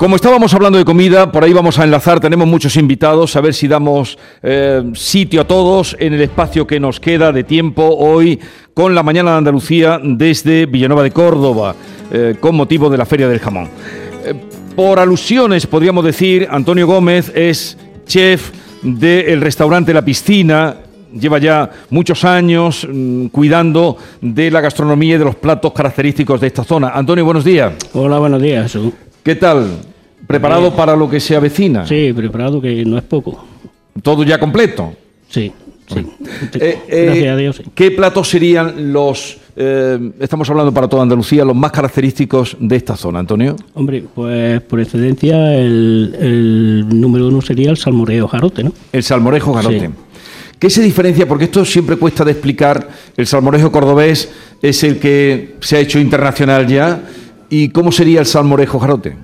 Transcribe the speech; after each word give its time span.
Como 0.00 0.16
estábamos 0.16 0.54
hablando 0.54 0.78
de 0.78 0.84
comida, 0.86 1.30
por 1.30 1.44
ahí 1.44 1.52
vamos 1.52 1.78
a 1.78 1.84
enlazar, 1.84 2.20
tenemos 2.20 2.48
muchos 2.48 2.74
invitados, 2.76 3.36
a 3.36 3.42
ver 3.42 3.52
si 3.52 3.68
damos 3.68 4.16
eh, 4.42 4.82
sitio 4.94 5.42
a 5.42 5.44
todos 5.46 5.94
en 6.00 6.14
el 6.14 6.22
espacio 6.22 6.66
que 6.66 6.80
nos 6.80 6.98
queda 6.98 7.32
de 7.32 7.44
tiempo 7.44 7.82
hoy 7.98 8.40
con 8.72 8.94
la 8.94 9.02
Mañana 9.02 9.32
de 9.32 9.36
Andalucía 9.36 10.00
desde 10.02 10.64
Villanueva 10.64 11.02
de 11.02 11.10
Córdoba, 11.10 11.74
eh, 12.10 12.36
con 12.40 12.56
motivo 12.56 12.88
de 12.88 12.96
la 12.96 13.04
Feria 13.04 13.28
del 13.28 13.40
Jamón. 13.40 13.68
Eh, 14.24 14.32
por 14.74 14.98
alusiones, 14.98 15.66
podríamos 15.66 16.02
decir, 16.02 16.48
Antonio 16.50 16.86
Gómez 16.86 17.30
es 17.34 17.76
chef 18.06 18.52
del 18.80 19.42
restaurante 19.42 19.92
La 19.92 20.02
Piscina, 20.02 20.76
lleva 21.12 21.36
ya 21.36 21.70
muchos 21.90 22.24
años 22.24 22.88
mm, 22.90 23.26
cuidando 23.26 23.98
de 24.22 24.50
la 24.50 24.62
gastronomía 24.62 25.16
y 25.16 25.18
de 25.18 25.26
los 25.26 25.36
platos 25.36 25.74
característicos 25.74 26.40
de 26.40 26.46
esta 26.46 26.64
zona. 26.64 26.88
Antonio, 26.88 27.22
buenos 27.22 27.44
días. 27.44 27.74
Hola, 27.92 28.18
buenos 28.18 28.40
días. 28.40 28.78
¿Qué 29.22 29.34
tal? 29.34 29.89
¿Preparado 30.30 30.74
para 30.76 30.94
lo 30.94 31.10
que 31.10 31.18
se 31.18 31.34
avecina? 31.34 31.86
Sí, 31.86 32.12
preparado 32.14 32.60
que 32.60 32.84
no 32.84 32.96
es 32.96 33.02
poco. 33.04 33.44
¿Todo 34.00 34.22
ya 34.22 34.38
completo? 34.38 34.92
Sí, 35.28 35.52
sí. 35.92 36.06
Eh, 36.54 36.78
eh, 36.88 37.04
Gracias 37.06 37.32
a 37.32 37.36
Dios, 37.36 37.56
sí. 37.56 37.64
¿Qué 37.74 37.90
platos 37.90 38.28
serían 38.28 38.92
los, 38.92 39.38
eh, 39.56 40.12
estamos 40.20 40.48
hablando 40.48 40.72
para 40.72 40.88
toda 40.88 41.02
Andalucía, 41.02 41.44
los 41.44 41.56
más 41.56 41.72
característicos 41.72 42.56
de 42.60 42.76
esta 42.76 42.96
zona, 42.96 43.18
Antonio? 43.18 43.56
Hombre, 43.74 44.04
pues 44.14 44.60
por 44.62 44.80
excedencia 44.80 45.54
el, 45.56 46.16
el 46.20 47.00
número 47.00 47.26
uno 47.26 47.42
sería 47.42 47.70
el 47.70 47.76
salmoreo 47.76 48.28
jarote, 48.28 48.62
¿no? 48.62 48.72
El 48.92 49.02
salmorejo 49.02 49.52
garote. 49.52 49.80
Sí. 49.80 49.92
¿Qué 50.60 50.70
se 50.70 50.82
diferencia? 50.82 51.26
Porque 51.26 51.44
esto 51.44 51.64
siempre 51.64 51.96
cuesta 51.96 52.24
de 52.24 52.32
explicar. 52.32 52.88
El 53.16 53.26
salmorejo 53.26 53.72
cordobés 53.72 54.30
es 54.62 54.84
el 54.84 55.00
que 55.00 55.56
se 55.60 55.76
ha 55.76 55.80
hecho 55.80 55.98
internacional 55.98 56.68
ya. 56.68 57.02
¿Y 57.48 57.70
cómo 57.70 57.90
sería 57.90 58.20
el 58.20 58.26
salmorejo 58.26 58.78
jarote? 58.78 59.16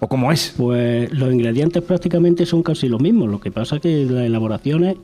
¿O 0.00 0.08
cómo 0.08 0.30
es? 0.32 0.54
Pues 0.56 1.12
los 1.12 1.32
ingredientes 1.32 1.82
prácticamente 1.82 2.44
son 2.46 2.62
casi 2.62 2.88
los 2.88 3.00
mismos, 3.00 3.28
lo 3.30 3.40
que 3.40 3.50
pasa 3.50 3.78
que 3.80 4.04
las 4.04 4.24
elaboraciones 4.24 4.96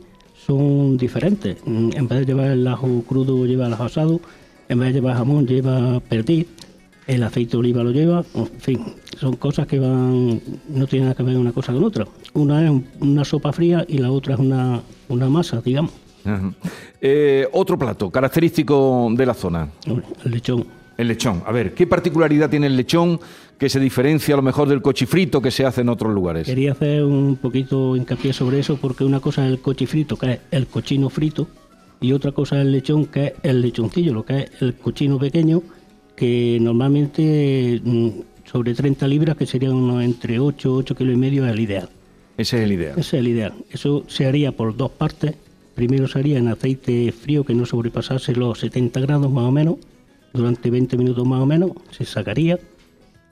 son 0.47 0.97
diferentes. 0.97 1.58
Mm, 1.64 1.91
En 1.94 2.08
vez 2.08 2.19
de 2.20 2.24
llevar 2.27 2.50
el 2.50 2.66
ajo 2.66 3.02
crudo 3.06 3.47
lleva 3.47 3.66
el 3.66 3.72
ajo 3.72 3.84
asado, 3.84 4.20
en 4.69 4.78
vez 4.78 4.88
de 4.88 5.00
llevar 5.00 5.16
jamón 5.16 5.47
lleva 5.47 6.00
perdiz, 6.00 6.47
el 7.06 7.22
aceite 7.22 7.52
de 7.52 7.56
oliva 7.58 7.82
lo 7.82 7.91
lleva, 7.91 8.24
en 8.34 8.47
fin, 8.60 8.80
son 9.19 9.34
cosas 9.36 9.66
que 9.66 9.78
van, 9.78 10.41
no 10.69 10.86
tienen 10.86 11.06
nada 11.08 11.14
que 11.16 11.22
ver 11.22 11.36
una 11.36 11.52
cosa 11.52 11.72
con 11.72 11.82
otra. 11.82 12.06
Una 12.34 12.64
es 12.64 12.70
un- 12.70 12.84
una 13.00 13.25
sopa 13.25 13.52
fría 13.52 13.84
y 13.88 13.98
la 13.98 14.12
otra 14.12 14.34
es 14.34 14.41
una, 14.41 14.80
una 15.08 15.28
masa, 15.28 15.60
digamos. 15.60 15.92
Eh, 17.00 17.48
otro 17.52 17.78
plato 17.78 18.10
característico 18.10 19.08
de 19.12 19.27
la 19.27 19.34
zona. 19.34 19.69
El 20.25 20.30
lechón. 20.30 20.64
El 21.01 21.09
lechón. 21.09 21.43
A 21.47 21.53
ver, 21.53 21.73
¿qué 21.73 21.87
particularidad 21.87 22.51
tiene 22.51 22.67
el 22.67 22.77
lechón 22.77 23.19
que 23.56 23.70
se 23.70 23.81
diferencia 23.81 24.34
a 24.34 24.37
lo 24.37 24.43
mejor 24.43 24.69
del 24.69 24.83
cochifrito 24.83 25.41
que 25.41 25.51
se 25.51 25.65
hace 25.65 25.81
en 25.81 25.89
otros 25.89 26.12
lugares? 26.12 26.47
Quería 26.47 26.73
hacer 26.73 27.05
un 27.05 27.37
poquito 27.37 27.97
hincapié 27.97 28.34
sobre 28.34 28.59
eso 28.59 28.77
porque 28.77 29.03
una 29.05 29.19
cosa 29.19 29.47
es 29.47 29.53
el 29.53 29.61
cochifrito, 29.61 30.19
que 30.19 30.33
es 30.33 30.41
el 30.51 30.67
cochino 30.67 31.09
frito, 31.09 31.48
y 32.03 32.12
otra 32.12 32.33
cosa 32.33 32.56
es 32.56 32.67
el 32.67 32.73
lechón, 32.73 33.06
que 33.06 33.28
es 33.28 33.33
el 33.45 33.62
lechoncillo, 33.62 34.12
lo 34.12 34.27
que 34.27 34.41
es 34.41 34.51
el 34.61 34.75
cochino 34.75 35.19
pequeño, 35.19 35.62
que 36.15 36.59
normalmente 36.61 37.81
mm, 37.83 38.09
sobre 38.45 38.75
30 38.75 39.09
libras, 39.09 39.39
que 39.39 39.47
serían 39.47 39.73
unos 39.73 40.05
entre 40.05 40.39
8 40.39 40.75
8 40.75 40.95
kilos 40.95 41.15
y 41.15 41.19
medio, 41.19 41.47
es 41.47 41.53
el 41.53 41.61
ideal. 41.61 41.89
Ese 42.37 42.59
es 42.59 42.62
el 42.65 42.73
ideal. 42.73 42.98
Ese 42.98 43.17
es 43.17 43.21
el 43.23 43.28
ideal. 43.28 43.55
Eso 43.71 44.05
se 44.06 44.27
haría 44.27 44.53
por 44.53 44.77
dos 44.77 44.91
partes. 44.91 45.34
Primero 45.75 46.06
se 46.09 46.19
haría 46.19 46.37
en 46.37 46.48
aceite 46.48 47.11
frío 47.11 47.43
que 47.43 47.55
no 47.55 47.65
sobrepasase 47.65 48.34
los 48.34 48.59
70 48.59 49.01
grados 49.01 49.33
más 49.33 49.45
o 49.45 49.51
menos, 49.51 49.77
durante 50.33 50.70
20 50.70 50.97
minutos 50.97 51.27
más 51.27 51.41
o 51.41 51.47
menos, 51.47 51.73
se 51.91 52.05
sacaría 52.05 52.59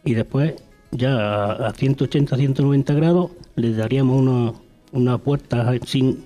y 0.05 0.15
después 0.15 0.55
ya 0.91 1.15
a 1.53 1.69
a 1.69 1.73
180, 1.73 2.37
190 2.37 2.95
grados 2.95 3.31
le 3.57 3.73
daríamos 3.73 4.21
una, 4.21 4.53
una 4.93 5.19
puerta 5.19 5.73
sin 5.87 6.25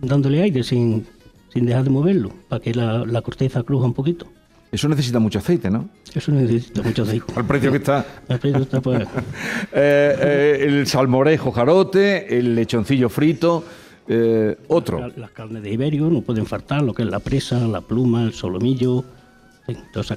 dándole 0.00 0.42
aire, 0.42 0.62
sin, 0.62 1.06
sin 1.52 1.66
dejar 1.66 1.84
de 1.84 1.90
moverlo, 1.90 2.30
para 2.48 2.60
que 2.62 2.74
la, 2.74 3.04
la 3.06 3.22
corteza 3.22 3.62
cruja 3.62 3.86
un 3.86 3.94
poquito. 3.94 4.26
Eso 4.70 4.88
necesita 4.88 5.18
mucho 5.20 5.38
aceite, 5.38 5.70
¿no? 5.70 5.88
Eso 6.14 6.32
necesita 6.32 6.82
mucho 6.82 7.02
aceite. 7.04 7.32
Al 7.36 7.44
precio 7.46 7.70
que 7.70 7.76
está. 7.78 8.04
El 8.28 8.38
precio 8.40 8.62
está, 8.62 8.80
pues, 8.80 9.02
Eh, 9.72 10.16
eh, 10.20 10.64
el 10.66 10.86
salmorejo 10.86 11.52
jarote, 11.52 12.38
el 12.38 12.54
lechoncillo 12.54 13.08
frito, 13.08 13.64
eh, 14.08 14.56
otro. 14.68 14.98
la- 15.00 15.08
las 15.16 15.30
carnes 15.30 15.62
de 15.62 15.72
Iberio 15.72 16.10
no 16.10 16.20
pueden 16.22 16.44
faltar, 16.46 16.82
lo 16.82 16.92
que 16.92 17.02
es 17.02 17.08
la 17.08 17.20
presa, 17.20 17.58
la 17.68 17.80
pluma, 17.80 18.24
el 18.24 18.32
solomillo, 18.34 19.04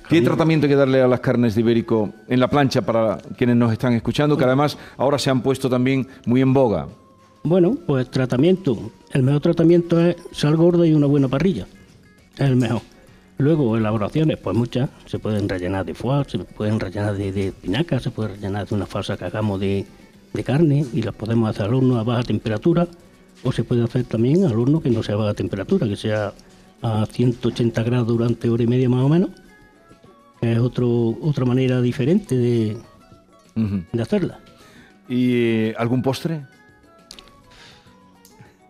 ¿Qué 0.09 0.21
tratamiento 0.21 0.65
hay 0.65 0.71
que 0.71 0.75
darle 0.75 1.01
a 1.01 1.07
las 1.07 1.21
carnes 1.21 1.55
de 1.55 1.61
ibérico 1.61 2.13
en 2.27 2.39
la 2.39 2.49
plancha 2.49 2.81
para 2.81 3.17
quienes 3.37 3.55
nos 3.55 3.71
están 3.71 3.93
escuchando? 3.93 4.37
Que 4.37 4.43
además 4.43 4.77
ahora 4.97 5.17
se 5.17 5.29
han 5.29 5.41
puesto 5.41 5.69
también 5.69 6.05
muy 6.25 6.41
en 6.41 6.53
boga. 6.53 6.87
Bueno, 7.43 7.77
pues 7.85 8.11
tratamiento. 8.11 8.91
El 9.13 9.23
mejor 9.23 9.41
tratamiento 9.41 10.01
es 10.01 10.17
sal 10.33 10.57
gorda 10.57 10.85
y 10.85 10.93
una 10.93 11.07
buena 11.07 11.29
parrilla. 11.29 11.65
Es 12.35 12.41
el 12.41 12.57
mejor. 12.57 12.81
Luego, 13.37 13.77
elaboraciones, 13.77 14.37
pues 14.37 14.57
muchas. 14.57 14.89
Se 15.05 15.17
pueden 15.17 15.47
rellenar 15.47 15.85
de 15.85 15.93
foie, 15.93 16.25
se 16.27 16.39
pueden 16.39 16.79
rellenar 16.79 17.15
de, 17.15 17.31
de 17.31 17.47
espinaca, 17.47 17.99
se 17.99 18.11
puede 18.11 18.29
rellenar 18.29 18.67
de 18.67 18.75
una 18.75 18.85
falsa 18.85 19.15
que 19.15 19.25
hagamos 19.25 19.61
de, 19.61 19.85
de 20.33 20.43
carne 20.43 20.85
y 20.91 21.03
las 21.03 21.15
podemos 21.15 21.49
hacer 21.49 21.67
al 21.67 21.75
horno 21.75 21.97
a 21.99 22.03
baja 22.03 22.23
temperatura. 22.23 22.85
O 23.43 23.51
se 23.53 23.63
puede 23.63 23.83
hacer 23.83 24.03
también 24.03 24.43
al 24.43 24.59
horno 24.59 24.81
que 24.81 24.89
no 24.89 25.03
sea 25.03 25.15
a 25.15 25.19
baja 25.19 25.33
temperatura, 25.35 25.87
que 25.87 25.95
sea 25.95 26.33
a 26.81 27.05
180 27.05 27.83
grados 27.83 28.07
durante 28.07 28.49
hora 28.49 28.63
y 28.63 28.67
media 28.67 28.89
más 28.89 29.03
o 29.03 29.09
menos. 29.09 29.31
Que 30.41 30.53
es 30.53 30.59
otro, 30.59 31.17
otra 31.21 31.45
manera 31.45 31.81
diferente 31.81 32.35
de 32.35 32.77
hacerla. 33.99 34.39
¿Y 35.09 35.33
eh, 35.33 35.75
algún 35.77 36.01
postre? 36.01 36.45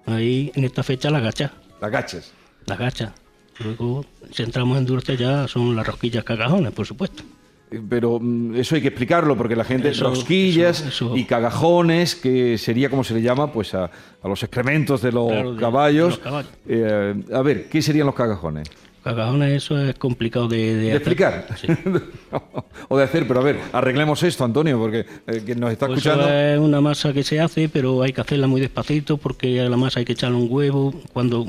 Ahí, 0.06 0.52
en 0.56 0.64
esta 0.64 0.84
fecha, 0.84 1.10
la 1.10 1.20
gacha. 1.20 1.52
Las 1.82 1.92
gachas. 1.92 2.32
las 2.66 2.78
gachas. 2.78 3.12
Luego, 3.60 4.06
si 4.32 4.44
entramos 4.44 4.78
en 4.78 4.86
dulce 4.86 5.18
ya 5.18 5.48
son 5.48 5.76
las 5.76 5.86
rosquillas 5.86 6.24
cagajones, 6.24 6.72
por 6.74 6.86
supuesto. 6.86 7.24
Eh, 7.72 7.82
Pero 7.90 8.20
mm, 8.22 8.56
eso 8.56 8.76
hay 8.76 8.82
que 8.82 8.88
explicarlo 8.90 9.36
porque 9.36 9.56
la 9.56 9.64
gente 9.66 9.90
Eso, 9.90 10.06
rosquillas 10.10 10.80
eso, 10.82 10.88
eso. 11.08 11.18
y 11.18 11.26
cagajones, 11.26 12.16
que 12.16 12.58
sería 12.58 12.90
como 12.90 13.04
se 13.04 13.14
le 13.14 13.22
llama 13.22 13.52
pues 13.52 13.74
a, 13.74 13.86
a 14.22 14.28
los 14.28 14.42
excrementos 14.44 15.02
de 15.02 15.12
los 15.12 15.28
Claro, 15.28 15.56
caballos. 15.58 16.04
de 16.06 16.10
los 16.10 16.20
caballos. 16.20 16.52
Eh, 16.68 17.16
a 17.34 17.42
ver, 17.42 17.68
¿qué 17.70 17.82
serían 17.82 18.06
los 18.08 18.16
cagajones? 18.16 18.70
Cagajones, 19.04 19.64
eso 19.64 19.80
es 19.80 19.96
complicado 19.96 20.50
de, 20.50 20.58
de 20.58 20.74
¿De 20.76 20.88
hacer. 20.90 20.96
explicar? 20.98 21.48
Sí. 21.56 21.68
o 22.90 22.98
de 22.98 23.04
hacer, 23.06 23.26
pero 23.28 23.40
a 23.40 23.44
ver, 23.44 23.58
arreglemos 23.72 24.22
esto, 24.24 24.44
Antonio, 24.44 24.78
porque 24.78 25.06
eh, 25.28 25.42
quien 25.46 25.60
nos 25.62 25.72
está 25.72 25.88
Pues 25.88 26.00
escuchando... 26.00 26.28
es 26.30 26.60
una 26.60 26.82
masa 26.82 27.14
que 27.14 27.24
se 27.24 27.40
hace, 27.40 27.70
pero 27.70 28.02
hay 28.02 28.12
que 28.12 28.20
hacerla 28.22 28.48
muy 28.48 28.60
despacito 28.60 29.18
porque 29.18 29.62
a 29.62 29.70
la 29.70 29.78
masa 29.78 30.00
hay 30.00 30.06
que 30.06 30.12
echarle 30.14 30.36
un 30.38 30.48
huevo. 30.50 30.94
Cuando, 31.14 31.46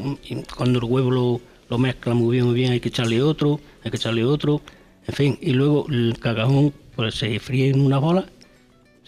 cuando 0.56 0.78
el 0.78 0.84
huevo 0.84 1.10
lo, 1.10 1.40
lo 1.68 1.78
mezcla 1.78 2.14
muy 2.14 2.36
bien, 2.36 2.46
muy 2.46 2.54
bien, 2.54 2.72
hay 2.72 2.80
que 2.80 2.90
echarle 2.90 3.20
otro, 3.22 3.58
hay 3.84 3.90
que 3.90 3.96
echarle 3.96 4.24
otro. 4.24 4.60
En 5.08 5.14
fin, 5.14 5.38
y 5.40 5.52
luego 5.52 5.86
el 5.88 6.16
cagajón 6.20 6.72
pues 6.94 7.14
se 7.14 7.38
fríe 7.40 7.70
en 7.70 7.80
unas 7.80 8.00
bolas, 8.00 8.26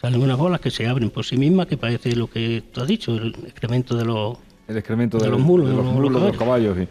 salen 0.01 0.23
unas 0.23 0.39
bolas 0.39 0.61
que 0.61 0.71
se 0.71 0.87
abren 0.87 1.11
por 1.11 1.25
sí 1.25 1.37
mismas, 1.37 1.67
que 1.67 1.77
parece 1.77 2.17
lo 2.17 2.29
que 2.29 2.63
tú 2.73 2.81
has 2.81 2.89
dicho, 2.89 3.15
el 3.15 3.35
excremento 3.47 3.97
de 3.97 4.05
los... 4.07 4.39
El 4.67 4.79
excremento 4.79 5.19
De 5.19 5.29
los 5.29 5.41
mulos, 5.41 5.69
de 5.69 5.75
los, 5.75 5.85
de 5.85 5.91
los 5.91 5.95
mulos, 5.95 6.23
de 6.23 6.29
los 6.29 6.37
caballos. 6.37 6.77
sí. 6.79 6.89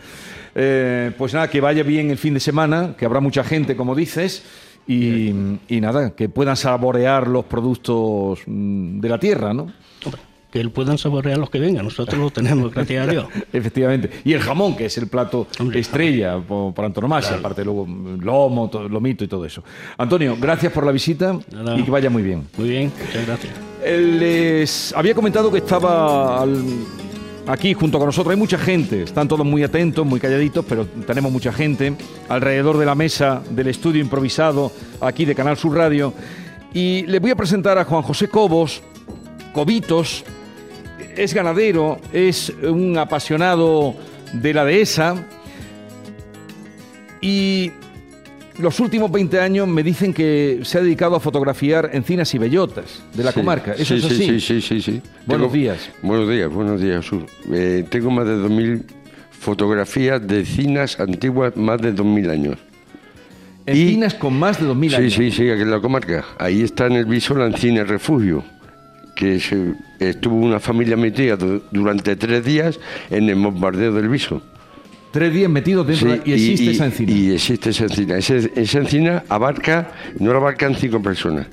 Eh, 0.55 1.11
pues 1.17 1.33
nada, 1.33 1.49
que 1.49 1.61
vaya 1.61 1.83
bien 1.83 2.11
el 2.11 2.17
fin 2.17 2.33
de 2.33 2.39
semana, 2.39 2.95
que 2.97 3.05
habrá 3.05 3.19
mucha 3.19 3.43
gente, 3.43 3.75
como 3.75 3.95
dices, 3.95 4.43
y, 4.87 5.29
y 5.67 5.81
nada, 5.81 6.11
que 6.15 6.29
puedan 6.29 6.57
saborear 6.57 7.27
los 7.27 7.45
productos 7.45 8.39
mm, 8.45 8.99
de 8.99 9.09
la 9.09 9.19
tierra, 9.19 9.53
¿no? 9.53 9.71
Hombre, 10.03 10.21
que 10.51 10.67
puedan 10.69 10.97
saborear 10.97 11.37
los 11.37 11.49
que 11.49 11.59
vengan, 11.59 11.85
nosotros 11.85 12.19
lo 12.19 12.31
tenemos, 12.31 12.71
gracias 12.73 13.07
a 13.07 13.11
Dios. 13.11 13.25
Efectivamente. 13.53 14.09
Y 14.25 14.33
el 14.33 14.41
jamón, 14.41 14.75
que 14.75 14.85
es 14.85 14.97
el 14.97 15.07
plato 15.07 15.45
Hombre, 15.59 15.79
estrella 15.79 16.39
por, 16.39 16.73
por 16.73 16.85
antonomasia, 16.85 17.35
aparte 17.37 17.63
luego 17.63 17.85
mm, 17.85 18.21
lomo, 18.21 18.69
to- 18.69 18.89
lomito 18.89 19.23
y 19.23 19.27
todo 19.27 19.45
eso. 19.45 19.63
Antonio, 19.97 20.35
gracias 20.39 20.71
por 20.73 20.85
la 20.85 20.91
visita 20.91 21.37
Nada. 21.51 21.77
y 21.77 21.83
que 21.83 21.91
vaya 21.91 22.09
muy 22.09 22.23
bien. 22.23 22.47
Muy 22.57 22.69
bien, 22.69 22.91
muchas 23.05 23.27
gracias. 23.27 23.53
Les 24.19 24.93
había 24.95 25.13
comentado 25.13 25.51
que 25.51 25.59
estaba 25.59 26.41
al- 26.41 26.63
aquí 27.47 27.73
junto 27.73 27.97
con 27.99 28.07
nosotros. 28.07 28.31
Hay 28.31 28.39
mucha 28.39 28.57
gente, 28.57 29.03
están 29.03 29.27
todos 29.27 29.45
muy 29.45 29.63
atentos, 29.63 30.05
muy 30.05 30.19
calladitos, 30.19 30.65
pero 30.67 30.85
tenemos 31.05 31.31
mucha 31.31 31.51
gente 31.53 31.93
alrededor 32.27 32.77
de 32.77 32.85
la 32.85 32.95
mesa 32.95 33.41
del 33.51 33.67
estudio 33.67 34.01
improvisado 34.01 34.71
aquí 34.99 35.25
de 35.25 35.35
Canal 35.35 35.57
Sur 35.57 35.75
Radio. 35.77 36.13
Y 36.73 37.05
les 37.07 37.21
voy 37.21 37.31
a 37.31 37.35
presentar 37.35 37.77
a 37.77 37.85
Juan 37.85 38.01
José 38.01 38.27
Cobos, 38.29 38.81
Cobitos. 39.53 40.23
Es 41.15 41.33
ganadero, 41.33 41.99
es 42.13 42.49
un 42.63 42.97
apasionado 42.97 43.95
de 44.33 44.53
la 44.53 44.63
dehesa 44.65 45.15
y 47.21 47.71
los 48.59 48.79
últimos 48.79 49.11
20 49.11 49.39
años 49.39 49.67
me 49.67 49.83
dicen 49.83 50.13
que 50.13 50.59
se 50.63 50.77
ha 50.77 50.81
dedicado 50.81 51.15
a 51.15 51.19
fotografiar 51.19 51.89
encinas 51.93 52.33
y 52.33 52.37
bellotas 52.37 53.01
de 53.13 53.23
la 53.23 53.31
Sí, 53.31 53.39
comarca. 53.39 53.73
¿Eso 53.73 53.85
sí, 53.85 53.93
es 53.95 54.01
sí, 54.03 54.07
así? 54.13 54.25
Sí, 54.25 54.39
sí, 54.39 54.61
sí, 54.61 54.81
sí. 54.81 55.01
Buenos 55.25 55.51
días. 55.51 55.89
Buenos 56.01 56.29
días, 56.29 56.49
buenos 56.51 56.81
días, 56.81 57.05
Sur. 57.05 57.25
Eh, 57.51 57.85
tengo 57.89 58.11
más 58.11 58.25
de 58.25 58.35
2.000 58.35 58.83
fotografías 59.31 60.25
de 60.25 60.39
encinas 60.39 60.99
antiguas, 60.99 61.55
más 61.55 61.81
de 61.81 61.93
2.000 61.95 62.29
años. 62.29 62.57
Encinas 63.65 64.13
con 64.15 64.37
más 64.37 64.59
de 64.59 64.67
2.000 64.67 64.89
Sí, 64.89 64.95
años. 64.95 65.13
sí, 65.13 65.31
sí, 65.31 65.49
aquí 65.49 65.61
en 65.61 65.71
la 65.71 65.79
comarca. 65.79 66.25
Ahí 66.37 66.61
está 66.61 66.87
en 66.87 66.93
el 66.93 67.05
viso 67.05 67.35
la 67.35 67.45
encina 67.47 67.83
refugio. 67.83 68.43
Que 69.15 69.39
se- 69.39 69.73
estuvo 69.99 70.35
una 70.35 70.59
familia 70.59 70.95
metida 70.97 71.35
du- 71.35 71.61
durante 71.71 72.15
tres 72.15 72.43
días 72.43 72.79
en 73.09 73.29
el 73.29 73.35
bombardeo 73.35 73.91
del 73.93 74.09
Viso. 74.09 74.41
Tres 75.11 75.33
días 75.33 75.49
metidos 75.49 75.87
dentro 75.87 76.11
Sí, 76.13 76.19
de- 76.19 76.29
y 76.29 76.33
existe 76.33 76.71
esa 76.71 76.85
encina. 76.85 77.11
Y 77.11 77.31
existe 77.31 77.69
esa 77.71 77.83
encina. 77.85 78.17
Esa 78.17 78.77
encina 78.79 79.23
abarca, 79.27 79.91
no 80.19 80.31
la 80.31 80.37
abarcan 80.37 80.75
cinco 80.75 81.01
personas. 81.01 81.47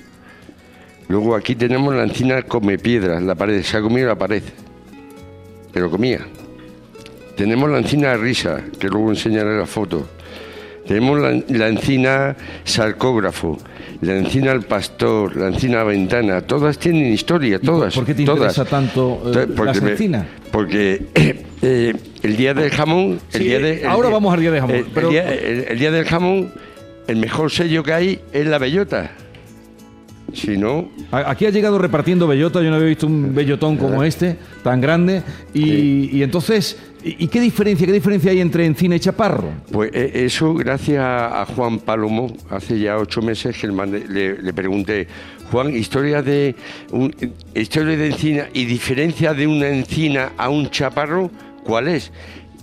Luego 1.09 1.35
aquí 1.35 1.55
tenemos 1.55 1.95
la 1.95 2.03
encina 2.05 2.43
come 2.43 2.79
piedras, 2.79 3.23
la 3.23 3.35
pared, 3.35 3.63
se 3.63 3.77
ha 3.77 3.81
comido 3.81 4.09
la 4.09 4.17
pared, 4.19 4.43
pero 5.73 5.91
comía. 5.91 6.21
Tenemos 7.37 7.71
la 7.71 7.79
encina 7.79 8.09
de 8.11 8.17
risa, 8.17 8.63
que 8.79 8.89
luego 8.89 9.11
enseñaré 9.11 9.57
la 9.59 9.67
foto. 9.67 10.09
Tenemos 10.87 11.19
la, 11.21 11.41
la 11.49 11.69
encina 11.69 12.37
sarcógrafo, 12.65 13.59
la 14.03 14.17
encina 14.19 14.53
al 14.53 14.63
pastor, 14.63 15.37
la 15.37 15.49
encina 15.49 15.81
a 15.81 15.85
ventana, 15.85 16.41
todas 16.43 16.79
tienen 16.79 17.13
historia, 17.13 17.57
¿Y 17.57 17.59
por- 17.59 17.67
todas. 17.67 17.95
por 17.95 18.05
qué 18.07 18.15
te 18.15 18.25
todas. 18.25 18.57
interesa 18.57 18.65
tanto, 18.65 19.23
eh, 19.35 19.47
Porque 19.57 19.65
las 19.65 19.83
me- 19.83 19.91
encinas? 19.93 20.27
Porque 20.53 21.03
eh, 21.63 21.93
el 22.23 22.37
día 22.37 22.55
del 22.55 22.71
jamón, 22.71 23.19
el 23.33 23.43
día 23.43 23.59
de- 23.59 23.81
el 23.81 23.87
ahora 23.87 24.09
día- 24.09 24.15
vamos 24.15 24.35
al 24.35 24.41
día 24.41 24.51
del 24.53 24.61
jamón, 24.61 24.77
el- 24.77 24.85
el 24.85 24.91
pero- 24.93 25.09
día- 25.11 25.33
el 25.35 25.79
día 25.79 25.91
del 25.91 26.05
jamón, 26.05 26.53
el 27.09 27.17
mejor 27.17 27.51
sello 27.51 27.83
que 27.83 27.93
hay 27.93 28.21
es 28.33 28.47
la 28.47 28.59
bellota. 28.59 29.11
Si 30.33 30.57
no, 30.57 30.89
Aquí 31.13 31.47
ha 31.47 31.51
llegado 31.51 31.79
repartiendo 31.79 32.27
bellota, 32.27 32.61
yo 32.63 32.69
no 32.71 32.77
había 32.77 32.89
visto 32.89 33.07
un 33.07 33.35
bellotón 33.35 33.77
como 33.77 34.03
este, 34.03 34.37
tan 34.63 34.81
grande. 34.81 35.23
Y, 35.55 36.17
y 36.17 36.23
entonces, 36.23 36.77
¿y, 37.03 37.29
qué 37.29 37.41
diferencia, 37.41 37.87
qué 37.87 37.93
diferencia 37.93 38.33
hay 38.33 38.41
entre 38.41 38.67
encina 38.67 38.97
y 38.97 39.01
chaparro? 39.01 39.51
Pues 39.71 39.91
eh, 39.95 40.11
eso 40.27 40.53
gracias 40.55 41.03
a 41.03 41.47
Juan 41.55 41.79
Palomo, 41.79 42.37
hace 42.51 42.79
ya 42.79 42.99
ocho 42.99 43.23
meses 43.23 43.57
que 43.57 43.69
le, 43.69 44.43
le- 44.43 44.53
pregunté, 44.53 45.07
Juan, 45.51 45.75
historia 45.75 46.23
de 46.23 46.57
un- 46.91 47.15
historia 47.55 47.97
de 47.97 48.07
encina 48.09 48.49
y 48.53 48.65
diferencia 48.65 49.33
de 49.33 49.47
una 49.47 49.69
encina 49.69 50.33
a 50.37 50.49
un 50.51 50.69
chaparro, 50.71 51.31
¿cuál 51.65 51.89
es? 51.89 52.11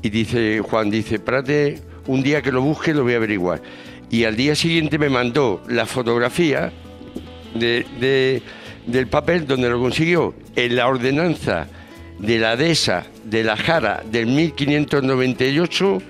Y 0.01 0.09
dice 0.09 0.59
Juan, 0.59 0.91
dice, 0.91 1.15
espérate, 1.15 1.79
un 2.07 2.21
día 2.21 2.41
que 2.41 2.51
lo 2.51 2.61
busque 2.61 2.93
lo 2.93 3.03
voy 3.03 3.13
a 3.13 3.17
averiguar. 3.17 3.61
Y 4.11 4.25
al 4.25 4.35
día 4.35 4.53
siguiente 4.53 4.99
me 4.99 5.09
mandó 5.09 5.63
la 5.69 5.85
fotografía 5.85 6.71
de, 7.55 7.85
de- 7.99 8.41
del 8.87 9.07
papel 9.07 9.47
donde 9.47 9.69
lo 9.69 9.79
consiguió 9.79 10.33
en 10.55 10.75
la 10.75 10.87
ordenanza 10.87 11.67
de 12.19 12.37
la 12.39 12.55
dehesa 12.57 13.05
de 13.23 13.43
la 13.43 13.55
Jara 13.55 14.03
del 14.11 14.27
1598 14.27 16.01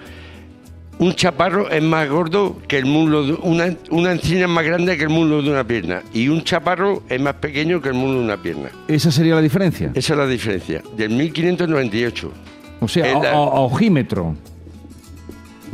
un 1.00 1.13
chaparro 1.16 1.69
es 1.69 1.81
más 1.81 2.07
gordo 2.10 2.57
que 2.68 2.78
el 2.78 2.86
muslo, 2.86 3.25
de- 3.25 3.34
una, 3.34 3.75
una 3.90 4.12
encina 4.12 4.42
es 4.42 4.48
más 4.50 4.63
grande 4.63 4.95
que 4.98 5.04
el 5.04 5.10
muslo 5.10 5.42
de 5.42 5.50
una 5.50 5.63
pierna 5.66 6.01
y 6.13 6.28
un 6.30 6.44
chaparro 6.44 7.04
es 7.10 7.19
más 7.19 7.34
pequeño 7.36 7.81
que 7.81 7.90
el 7.90 7.95
muslo 7.95 8.19
de 8.19 8.25
una 8.25 8.38
pierna. 8.38 8.69
¿Esa 8.88 9.12
sería 9.12 9.36
la 9.36 9.42
diferencia? 9.42 9.92
Esa 9.94 10.13
es 10.13 10.18
la 10.19 10.28
diferencia, 10.28 10.81
del 10.95 11.10
1598. 11.10 12.31
O 12.80 12.88
sea, 12.88 13.07
es 13.10 13.16
a, 13.16 13.19
la- 13.19 13.30
a- 13.31 13.34
a 13.34 13.60
ojímetro. 13.62 14.36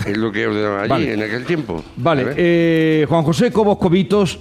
Es 0.08 0.18
lo 0.18 0.32
que 0.32 0.48
ordenaron 0.48 0.80
allí 0.80 0.90
Vale. 0.90 1.14
en 1.14 1.24
aquel 1.24 1.46
tiempo. 1.46 1.84
Vale, 1.98 2.34
eh, 2.38 3.06
Juan 3.10 3.24
José 3.24 3.52
Cobos 3.52 3.78
Cobitos, 3.78 4.40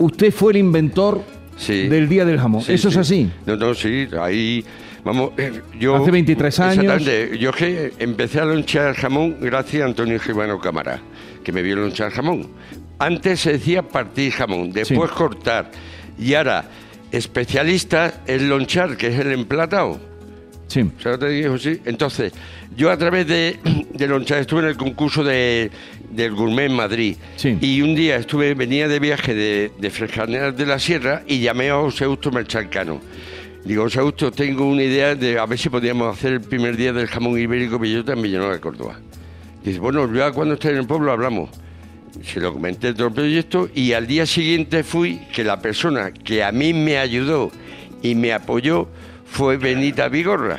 usted 0.00 0.32
fue 0.32 0.52
el 0.52 0.58
inventor 0.58 1.22
Sí. 1.56 1.88
del 1.88 2.08
Día 2.08 2.24
del 2.24 2.38
Jamón. 2.40 2.62
Sí, 2.62 2.72
¿Eso 2.72 2.88
es 2.88 2.94
sí. 2.94 3.00
así? 3.00 3.30
No, 3.46 3.54
no, 3.56 3.74
sí, 3.74 4.08
ahí. 4.20 4.64
Vamos, 5.04 5.32
eh, 5.38 5.62
yo. 5.78 5.94
Hace 5.96 6.10
23 6.10 6.60
años. 6.60 7.04
Yo 7.38 7.52
que 7.52 7.92
empecé 7.98 8.40
a 8.40 8.44
lonchar 8.44 8.94
jamón 8.94 9.36
gracias 9.40 9.82
a 9.82 9.86
Antonio 9.86 10.18
Gibano 10.18 10.58
Cámara, 10.58 11.00
que 11.44 11.52
me 11.52 11.62
vio 11.62 11.76
lonchar 11.76 12.10
jamón. 12.10 12.48
Antes 12.98 13.40
se 13.40 13.52
decía 13.52 13.82
partir 13.82 14.32
jamón, 14.32 14.72
después 14.72 15.10
cortar. 15.10 15.70
Y 16.18 16.34
ahora, 16.34 16.64
especialista 17.12 18.22
en 18.26 18.48
lonchar, 18.48 18.96
que 18.96 19.06
es 19.08 19.18
el 19.18 19.32
emplatado. 19.32 20.00
Sí. 20.70 20.82
O 20.82 21.02
sea, 21.02 21.18
te 21.18 21.28
digo, 21.28 21.58
sí. 21.58 21.80
Entonces, 21.84 22.32
yo 22.76 22.92
a 22.92 22.96
través 22.96 23.26
de, 23.26 23.58
de 23.92 24.06
lonchar 24.06 24.38
estuve 24.38 24.60
en 24.60 24.66
el 24.68 24.76
concurso 24.76 25.24
de, 25.24 25.68
del 26.10 26.32
gourmet 26.32 26.66
en 26.66 26.76
Madrid. 26.76 27.16
Sí. 27.34 27.58
Y 27.60 27.82
un 27.82 27.96
día 27.96 28.16
estuve, 28.16 28.54
venía 28.54 28.86
de 28.86 29.00
viaje 29.00 29.34
de, 29.34 29.72
de 29.78 30.52
de 30.52 30.66
la 30.66 30.78
Sierra 30.78 31.24
y 31.26 31.40
llamé 31.40 31.70
a 31.70 31.74
José 31.74 32.04
Augusto 32.04 32.30
Merchalcano. 32.30 33.00
Digo, 33.64 33.82
José 33.82 33.98
Augusto, 33.98 34.30
tengo 34.30 34.64
una 34.64 34.84
idea 34.84 35.16
de 35.16 35.40
a 35.40 35.44
ver 35.44 35.58
si 35.58 35.68
podíamos 35.68 36.16
hacer 36.16 36.34
el 36.34 36.40
primer 36.40 36.76
día 36.76 36.92
del 36.92 37.08
jamón 37.08 37.36
ibérico 37.36 37.78
Bellota 37.78 38.12
en 38.12 38.22
Villanueva 38.22 38.54
de 38.54 38.60
Córdoba. 38.60 39.00
Dice, 39.64 39.80
bueno, 39.80 40.10
ya 40.14 40.30
cuando 40.30 40.54
esté 40.54 40.70
en 40.70 40.76
el 40.76 40.86
pueblo 40.86 41.10
hablamos. 41.10 41.50
Se 42.22 42.38
lo 42.38 42.52
comenté 42.52 42.94
todo 42.94 43.08
el 43.08 43.12
proyecto 43.12 43.68
y 43.74 43.92
al 43.92 44.06
día 44.06 44.24
siguiente 44.24 44.84
fui 44.84 45.20
que 45.32 45.42
la 45.42 45.60
persona 45.60 46.12
que 46.12 46.44
a 46.44 46.52
mí 46.52 46.72
me 46.72 46.96
ayudó 46.98 47.50
y 48.02 48.14
me 48.14 48.32
apoyó 48.32 48.88
fue 49.30 49.56
Benita 49.56 50.08
Vigorra. 50.08 50.58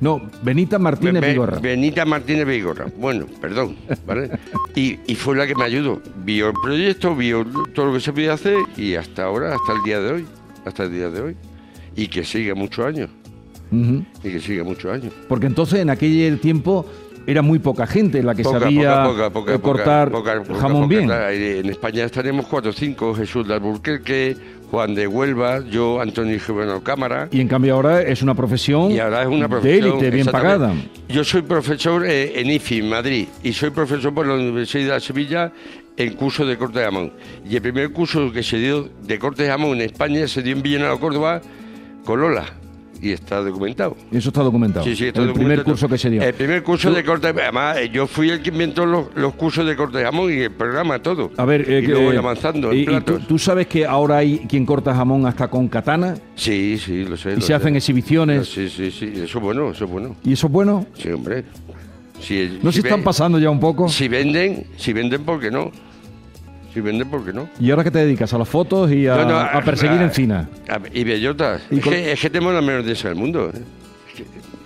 No, 0.00 0.20
Benita 0.42 0.78
Martínez 0.80 1.22
Be- 1.22 1.30
Vigorra. 1.30 1.58
Benita 1.60 2.04
Martínez 2.04 2.46
Vigorra. 2.46 2.86
Bueno, 2.96 3.26
perdón, 3.40 3.76
¿vale? 4.04 4.30
Y, 4.74 4.98
y 5.06 5.14
fue 5.14 5.36
la 5.36 5.46
que 5.46 5.54
me 5.54 5.64
ayudó. 5.64 6.02
Vio 6.24 6.48
el 6.48 6.54
proyecto, 6.60 7.14
vio 7.14 7.44
todo 7.72 7.86
lo 7.86 7.92
que 7.94 8.00
se 8.00 8.12
podía 8.12 8.32
hacer 8.32 8.56
y 8.76 8.94
hasta 8.96 9.24
ahora, 9.24 9.54
hasta 9.54 9.72
el 9.74 9.82
día 9.84 10.00
de 10.00 10.12
hoy, 10.12 10.26
hasta 10.64 10.84
el 10.84 10.92
día 10.92 11.08
de 11.08 11.20
hoy. 11.20 11.36
Y 11.94 12.08
que 12.08 12.24
siga 12.24 12.54
muchos 12.54 12.84
años, 12.86 13.10
y 13.70 14.02
que 14.22 14.40
siga 14.40 14.64
muchos 14.64 14.92
años. 14.92 15.12
Porque 15.28 15.46
entonces 15.46 15.78
en 15.80 15.90
aquel 15.90 16.40
tiempo 16.40 16.84
era 17.26 17.42
muy 17.42 17.58
poca 17.58 17.86
gente 17.86 18.22
la 18.22 18.34
que 18.34 18.42
Poca, 18.42 18.60
sabía 18.60 19.04
poca, 19.04 19.30
poca, 19.30 19.52
poca, 19.58 19.62
cortar 19.62 20.12
jamón 20.60 20.88
bien. 20.88 21.10
En 21.10 21.68
España 21.68 22.04
estaremos 22.04 22.46
cuatro 22.46 22.70
o 22.70 22.74
cinco, 22.74 23.14
Jesús 23.14 23.46
de 23.46 23.54
Alburquerque, 23.54 24.36
Juan 24.70 24.94
de 24.94 25.06
Huelva, 25.06 25.62
yo, 25.68 26.00
Antonio 26.00 26.40
Gibano 26.40 26.82
Cámara. 26.82 27.28
Y 27.30 27.40
en 27.40 27.48
cambio 27.48 27.74
ahora 27.74 28.02
es 28.02 28.22
una 28.22 28.34
profesión, 28.34 28.90
Y 28.90 28.98
ahora 28.98 29.22
es 29.22 29.28
una 29.28 29.46
de 29.46 29.78
élite, 29.78 30.10
bien 30.10 30.26
pagada. 30.26 30.72
Yo 31.08 31.24
soy 31.24 31.42
profesor 31.42 32.04
eh, 32.06 32.40
en 32.40 32.50
IFI, 32.50 32.78
en 32.78 32.88
Madrid, 32.88 33.28
y 33.42 33.52
soy 33.52 33.70
profesor 33.70 34.14
por 34.14 34.26
la 34.26 34.34
Universidad 34.34 34.94
de 34.94 35.00
Sevilla 35.00 35.52
en 35.96 36.14
curso 36.14 36.46
de 36.46 36.56
corte 36.56 36.78
de 36.78 36.86
jamón. 36.86 37.12
Y 37.48 37.56
el 37.56 37.62
primer 37.62 37.92
curso 37.92 38.32
que 38.32 38.42
se 38.42 38.56
dio 38.56 38.88
de 39.02 39.18
corte 39.18 39.42
de 39.42 39.50
jamón 39.50 39.72
en 39.72 39.82
España 39.82 40.26
se 40.26 40.42
dio 40.42 40.54
en 40.56 40.62
Villanueva, 40.62 40.98
Córdoba, 40.98 41.42
con 42.04 42.20
Lola. 42.20 42.61
Y 43.02 43.10
está 43.10 43.40
documentado. 43.42 43.96
Eso 44.12 44.28
está 44.28 44.42
documentado. 44.42 44.84
Sí, 44.86 44.94
sí, 44.94 45.06
está 45.06 45.22
el 45.22 45.32
primer 45.32 45.64
curso 45.64 45.88
que 45.88 45.98
se 45.98 46.08
dio. 46.08 46.22
El 46.22 46.34
primer 46.34 46.62
curso 46.62 46.88
Tú- 46.88 46.94
de 46.94 47.02
corte 47.04 47.26
Además, 47.26 47.76
eh, 47.78 47.90
yo 47.92 48.06
fui 48.06 48.30
el 48.30 48.40
que 48.40 48.50
inventó 48.50 48.86
los, 48.86 49.06
los 49.16 49.34
cursos 49.34 49.66
de 49.66 49.74
corte 49.74 49.98
de 49.98 50.04
jamón 50.04 50.32
y 50.32 50.36
el 50.42 50.52
programa, 50.52 51.00
todo. 51.00 51.32
A 51.36 51.44
ver, 51.44 51.68
eh, 51.68 51.80
y 51.80 51.86
que- 51.86 51.92
luego 51.92 52.12
ir 52.12 52.18
avanzando 52.20 52.70
en 52.70 52.78
y- 52.78 52.82
y 52.82 53.00
tú, 53.26 53.38
sabes 53.40 53.66
que 53.66 53.84
ahora 53.84 54.18
hay 54.18 54.38
quien 54.48 54.64
corta 54.64 54.94
jamón 54.94 55.26
hasta 55.26 55.48
con 55.48 55.66
katana 55.66 56.14
Sí, 56.36 56.78
sí, 56.78 57.04
lo 57.04 57.16
sé. 57.16 57.32
y 57.32 57.34
lo 57.34 57.40
se 57.40 57.48
sé. 57.48 57.54
hacen 57.54 57.74
exhibiciones. 57.74 58.46
Sí, 58.48 58.68
sí, 58.68 58.92
sí. 58.92 59.12
Eso 59.16 59.38
es 59.38 59.42
bueno, 59.44 59.70
eso 59.72 59.84
es 59.84 59.90
bueno. 59.90 60.14
¿Y 60.22 60.34
eso 60.34 60.46
es 60.46 60.52
bueno? 60.52 60.86
Sí, 60.96 61.10
hombre. 61.10 61.44
Si, 62.20 62.58
¿No 62.62 62.70
si 62.70 62.80
se 62.82 62.86
están 62.86 63.02
pasando 63.02 63.40
ya 63.40 63.50
un 63.50 63.58
poco? 63.58 63.88
Si 63.88 64.06
venden, 64.06 64.64
si 64.76 64.92
venden, 64.92 65.24
¿por 65.24 65.40
qué 65.40 65.50
no? 65.50 65.72
Si 66.72 66.80
venden, 66.80 67.08
¿por 67.10 67.24
qué 67.24 67.32
no? 67.32 67.48
¿Y 67.60 67.70
ahora 67.70 67.84
qué 67.84 67.90
te 67.90 67.98
dedicas? 67.98 68.32
¿A 68.32 68.38
las 68.38 68.48
fotos 68.48 68.90
y 68.90 69.06
a, 69.06 69.16
No, 69.16 69.24
no, 69.26 69.38
a 69.38 69.60
perseguir 69.62 69.98
a- 70.00 70.04
encina? 70.04 70.48
a- 70.68 70.80
y 70.92 71.04
bellotas. 71.04 71.62
Y 71.70 71.78
es, 71.78 71.84
que, 71.84 72.12
es 72.12 72.20
que 72.20 72.30
tenemos 72.30 72.54
la 72.54 72.62
menor 72.62 72.82
dehesa 72.82 73.08
del 73.08 73.18
mundo. 73.18 73.50
¿eh? 73.54 73.58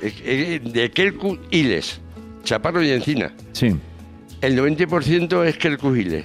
Es 0.03 0.13
que- 0.15 0.55
es 0.65 0.73
de 0.73 0.91
Kelku 0.91 1.39
Iles, 1.51 2.01
Chaparro 2.45 2.83
y 2.83 2.91
Encina. 2.91 3.33
Sí. 3.53 3.75
El 4.41 4.57
90% 4.57 5.45
es 5.45 5.57
Kelku 5.57 5.95
Iles. 5.97 6.25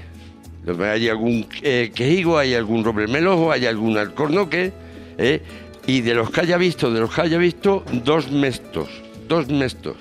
Hay 0.80 1.10
algún 1.10 1.48
eh, 1.64 1.92
quejigo, 1.96 2.38
hay 2.38 2.54
algún 2.54 2.84
roblemelojo, 2.84 3.52
hay 3.52 3.66
algún 3.66 3.98
alcornoque. 3.98 4.72
¿eh? 5.18 5.42
Y 5.88 6.02
de 6.02 6.14
los 6.14 6.30
que 6.30 6.42
haya 6.42 6.58
visto, 6.58 6.94
de 6.94 7.00
los 7.00 7.12
que 7.14 7.22
haya 7.22 7.40
visto, 7.40 7.84
dos 8.04 8.32
mestos. 8.32 8.88
Dos 9.28 9.48
mestos. 9.50 9.96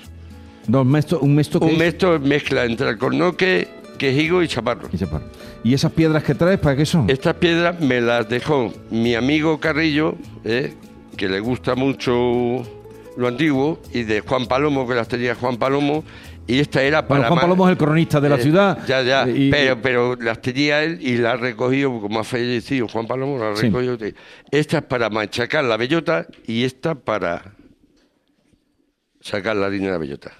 Dos 0.67 0.85
mesto, 0.85 1.19
un 1.21 1.33
mesto 1.33 1.59
que 1.59 1.65
Un 1.65 1.71
es- 1.71 1.77
mesto 1.79 2.15
es 2.15 2.21
mezcla 2.21 2.65
entre 2.65 2.87
alcornoque, 2.89 3.67
quejigo 3.97 4.43
y 4.43 4.47
chaparro. 4.47 4.87
y 4.93 4.97
chaparro. 4.99 5.25
¿Y 5.63 5.73
esas 5.75 5.91
piedras 5.91 6.23
que 6.23 6.33
traes 6.35 6.59
para 6.59 6.75
qué 6.75 6.85
son? 6.85 7.09
Estas 7.09 7.35
piedras 7.35 7.79
me 7.79 8.01
las 8.01 8.27
dejó 8.27 8.73
mi 8.89 9.13
amigo 9.15 9.59
Carrillo, 9.59 10.15
¿eh? 10.43 10.73
que 11.15 11.29
le 11.29 11.39
gusta 11.39 11.75
mucho 11.75 12.63
lo 13.17 13.27
antiguo, 13.27 13.79
y 13.93 14.03
de 14.03 14.21
Juan 14.21 14.47
Palomo, 14.47 14.87
que 14.87 14.95
las 14.95 15.07
tenía 15.07 15.35
Juan 15.35 15.57
Palomo, 15.57 16.03
y 16.47 16.59
esta 16.59 16.81
era 16.81 17.07
para... 17.07 17.19
Bueno, 17.21 17.27
Juan 17.35 17.41
Palomo 17.41 17.67
es 17.67 17.71
el 17.73 17.77
cronista 17.77 18.19
de 18.19 18.29
la 18.29 18.37
Eh, 18.37 18.41
ciudad. 18.41 18.79
Ya, 18.87 19.01
ya, 19.03 19.23
eh, 19.25 19.33
y- 19.37 19.51
pero, 19.51 19.81
pero 19.81 20.15
las 20.15 20.41
tenía 20.41 20.81
él 20.83 20.97
y 21.01 21.17
las 21.17 21.33
ha 21.33 21.37
recogido, 21.37 21.99
como 22.01 22.19
ha 22.19 22.23
fallecido 22.23 22.87
Juan 22.87 23.05
Palomo, 23.05 23.37
las 23.37 23.57
ha 23.57 23.61
Sí. 23.61 23.67
recogido. 23.67 23.97
Esta 24.49 24.77
es 24.79 24.83
para 24.85 25.09
machacar 25.09 25.63
la 25.65 25.77
bellota 25.77 26.25
y 26.47 26.63
esta 26.63 26.95
para 26.95 27.53
sacar 29.19 29.55
la 29.57 29.67
harina 29.67 29.87
de 29.87 29.91
la 29.91 29.97
bellota. 29.99 30.31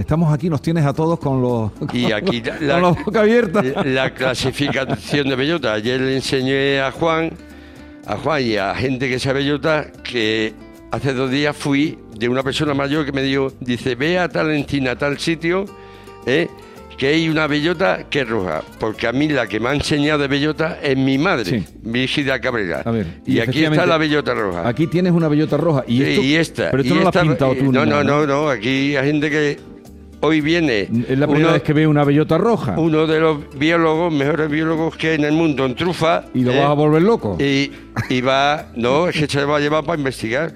Estamos 0.00 0.32
aquí, 0.32 0.48
nos 0.48 0.62
tienes 0.62 0.84
a 0.84 0.92
todos 0.92 1.18
con 1.18 1.40
los 1.42 1.70
Y 1.92 2.10
aquí 2.12 2.40
con 2.42 2.66
la- 2.66 2.80
la 2.80 2.88
boca 2.88 3.20
abierta. 3.20 3.62
la 3.84 4.12
clasificación 4.14 5.28
de 5.28 5.36
bellota. 5.36 5.74
Ayer 5.74 6.00
le 6.00 6.16
enseñé 6.16 6.80
a 6.80 6.90
Juan, 6.90 7.30
a 8.06 8.16
Juan 8.16 8.42
y 8.42 8.56
a 8.56 8.74
gente 8.74 9.08
que 9.08 9.18
sabe 9.18 9.40
bellota 9.40 9.86
que 10.02 10.54
hace 10.90 11.12
dos 11.12 11.30
días 11.30 11.56
fui 11.56 11.98
de 12.18 12.28
una 12.28 12.42
persona 12.42 12.74
mayor 12.74 13.04
que 13.04 13.12
me 13.12 13.22
dijo, 13.22 13.52
dice, 13.60 13.94
ve 13.94 14.18
a 14.18 14.28
tal 14.28 14.50
encina, 14.50 14.92
a 14.92 14.96
tal 14.98 15.18
sitio, 15.18 15.64
¿eh? 16.26 16.48
que 16.98 17.06
hay 17.06 17.28
una 17.30 17.46
bellota 17.46 18.08
que 18.10 18.20
es 18.20 18.28
roja, 18.28 18.62
porque 18.78 19.06
a 19.06 19.12
mí 19.12 19.26
la 19.28 19.46
que 19.46 19.58
me 19.58 19.70
ha 19.70 19.74
enseñado 19.74 20.18
de 20.20 20.28
bellota 20.28 20.78
es 20.82 20.98
mi 20.98 21.16
madre, 21.16 21.46
Sí. 21.46 21.64
Virgida 21.82 22.38
Cabrera. 22.40 22.82
A 22.84 22.90
ver, 22.90 23.06
y, 23.24 23.38
aquí 23.40 23.64
está 23.64 23.86
la 23.86 23.96
bellota 23.96 24.34
roja. 24.34 24.68
Aquí 24.68 24.86
tienes 24.86 25.12
una 25.14 25.28
bellota 25.28 25.56
roja. 25.56 25.82
Y, 25.86 25.96
Sí, 25.96 26.02
esto, 26.10 26.22
y 26.22 26.34
esta. 26.34 26.70
Pero 26.72 26.82
esto 26.82 26.94
y 26.94 26.98
no 26.98 27.04
esta- 27.08 27.20
has 27.20 27.26
pintado 27.26 27.54
tú. 27.54 27.72
No, 27.72 27.84
ni 27.86 27.90
no, 27.90 28.04
nada, 28.04 28.04
no, 28.04 28.26
no. 28.26 28.48
Aquí 28.50 28.96
hay 28.96 29.06
gente 29.06 29.30
que 29.30 29.58
hoy 30.20 30.40
viene. 30.40 30.82
Es 31.08 31.18
la 31.18 31.26
primera 31.26 31.48
uno, 31.48 31.52
vez 31.52 31.62
que 31.62 31.72
veo 31.72 31.90
una 31.90 32.04
bellota 32.04 32.38
roja. 32.38 32.78
uno 32.78 33.06
de 33.06 33.20
los 33.20 33.38
biólogos, 33.58 34.12
mejores 34.12 34.50
biólogos 34.50 34.96
que 34.96 35.10
hay 35.10 35.14
en 35.16 35.24
el 35.24 35.32
mundo, 35.32 35.66
en 35.66 35.74
trufa. 35.74 36.24
y 36.34 36.42
lo 36.42 36.52
eh, 36.52 36.58
vas 36.58 36.68
a 36.70 36.72
volver 36.74 37.02
loco. 37.02 37.36
y, 37.40 37.72
y 38.08 38.20
va, 38.20 38.66
no, 38.76 39.08
es 39.08 39.16
que 39.16 39.26
se 39.26 39.44
va 39.44 39.56
a 39.56 39.60
llevar 39.60 39.84
para 39.84 39.98
investigar. 39.98 40.52